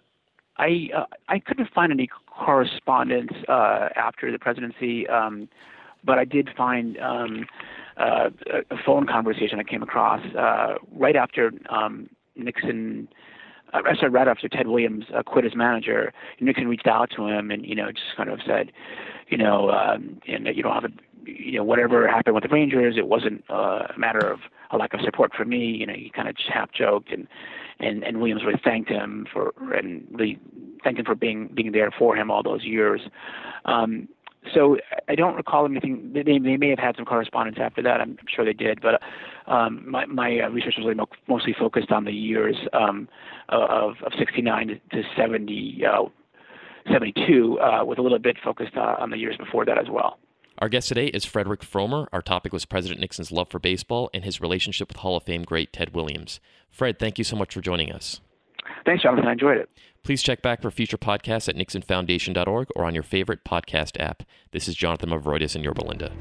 I 0.56 0.90
uh, 0.96 1.04
I 1.28 1.38
couldn't 1.38 1.72
find 1.72 1.92
any 1.92 2.08
correspondence 2.26 3.32
uh, 3.48 3.88
after 3.96 4.30
the 4.30 4.38
presidency, 4.38 5.06
um, 5.08 5.48
but 6.04 6.18
I 6.18 6.24
did 6.24 6.50
find 6.56 6.98
um, 6.98 7.46
uh, 7.96 8.30
a 8.70 8.76
phone 8.84 9.06
conversation 9.06 9.58
I 9.58 9.64
came 9.64 9.82
across 9.82 10.24
uh, 10.36 10.74
right 10.92 11.16
after 11.16 11.52
um, 11.70 12.08
Nixon 12.36 13.08
uh, 13.74 13.94
sorry, 13.98 14.10
right 14.10 14.28
after 14.28 14.48
Ted 14.48 14.68
Williams 14.68 15.04
uh, 15.14 15.22
quit 15.22 15.44
as 15.44 15.54
manager, 15.54 16.12
Nixon 16.40 16.68
reached 16.68 16.86
out 16.86 17.10
to 17.16 17.26
him 17.26 17.50
and 17.50 17.64
you 17.66 17.74
know 17.74 17.90
just 17.90 18.16
kind 18.16 18.30
of 18.30 18.40
said, 18.46 18.72
you 19.28 19.36
know, 19.36 19.70
um, 19.70 20.20
and 20.26 20.46
you 20.54 20.62
don't 20.62 20.74
have 20.74 20.84
a, 20.84 20.90
you 21.26 21.58
know, 21.58 21.64
whatever 21.64 22.06
happened 22.06 22.34
with 22.34 22.44
the 22.44 22.50
Rangers, 22.50 22.96
it 22.96 23.08
wasn't 23.08 23.44
uh, 23.50 23.86
a 23.94 23.98
matter 23.98 24.20
of 24.20 24.40
a 24.70 24.76
lack 24.76 24.94
of 24.94 25.00
support 25.00 25.32
for 25.34 25.44
me. 25.44 25.66
You 25.66 25.86
know, 25.86 25.94
he 25.94 26.10
kind 26.14 26.28
of 26.28 26.36
half 26.52 26.72
joked 26.72 27.10
and 27.10 27.26
and 27.80 28.02
and 28.04 28.18
Williams 28.18 28.44
really 28.44 28.60
thanked 28.62 28.90
him 28.90 29.26
for 29.32 29.52
and 29.74 30.06
really 30.10 30.38
thanked 30.82 31.00
him 31.00 31.06
for 31.06 31.14
being 31.14 31.48
being 31.54 31.72
there 31.72 31.90
for 31.98 32.16
him 32.16 32.30
all 32.30 32.42
those 32.42 32.64
years. 32.64 33.00
Um, 33.64 34.08
so 34.52 34.78
I 35.08 35.14
don't 35.14 35.34
recall 35.36 35.64
anything. 35.64 36.12
They, 36.12 36.22
they 36.22 36.56
may 36.56 36.70
have 36.70 36.78
had 36.78 36.96
some 36.96 37.04
correspondence 37.04 37.58
after 37.60 37.82
that. 37.82 38.00
I'm 38.00 38.18
sure 38.34 38.44
they 38.44 38.52
did, 38.52 38.80
but 38.80 39.00
um, 39.50 39.88
my, 39.88 40.06
my 40.06 40.40
uh, 40.40 40.48
research 40.48 40.74
was 40.76 40.86
really 40.86 41.06
mostly 41.28 41.54
focused 41.58 41.90
on 41.90 42.04
the 42.04 42.12
years 42.12 42.56
um, 42.72 43.08
of, 43.48 43.94
of 44.04 44.12
69 44.18 44.80
to 44.92 45.02
70, 45.16 45.82
uh, 45.86 46.04
72, 46.92 47.58
uh, 47.60 47.84
with 47.84 47.98
a 47.98 48.02
little 48.02 48.18
bit 48.18 48.36
focused 48.42 48.76
uh, 48.76 48.96
on 48.98 49.10
the 49.10 49.16
years 49.16 49.36
before 49.36 49.64
that 49.64 49.78
as 49.78 49.86
well. 49.90 50.18
Our 50.58 50.68
guest 50.68 50.88
today 50.88 51.06
is 51.08 51.24
Frederic 51.24 51.62
Frommer. 51.62 52.06
Our 52.12 52.22
topic 52.22 52.52
was 52.52 52.64
President 52.64 53.00
Nixon's 53.00 53.32
love 53.32 53.50
for 53.50 53.58
baseball 53.58 54.08
and 54.14 54.24
his 54.24 54.40
relationship 54.40 54.88
with 54.88 54.98
Hall 54.98 55.16
of 55.16 55.24
Fame 55.24 55.42
great 55.42 55.72
Ted 55.72 55.94
Williams. 55.94 56.38
Fred, 56.70 56.98
thank 56.98 57.18
you 57.18 57.24
so 57.24 57.34
much 57.34 57.54
for 57.54 57.60
joining 57.60 57.90
us. 57.90 58.20
Thanks, 58.84 59.02
Jonathan. 59.02 59.26
I 59.26 59.32
enjoyed 59.32 59.56
it. 59.56 59.68
Please 60.02 60.22
check 60.22 60.42
back 60.42 60.60
for 60.60 60.70
future 60.70 60.98
podcasts 60.98 61.48
at 61.48 61.56
nixonfoundation.org 61.56 62.68
or 62.76 62.84
on 62.84 62.94
your 62.94 63.02
favorite 63.02 63.44
podcast 63.44 63.98
app. 64.00 64.22
This 64.52 64.68
is 64.68 64.74
Jonathan 64.74 65.10
Movroydis 65.10 65.54
and 65.54 65.64
your 65.64 65.72
Linda. 65.74 66.12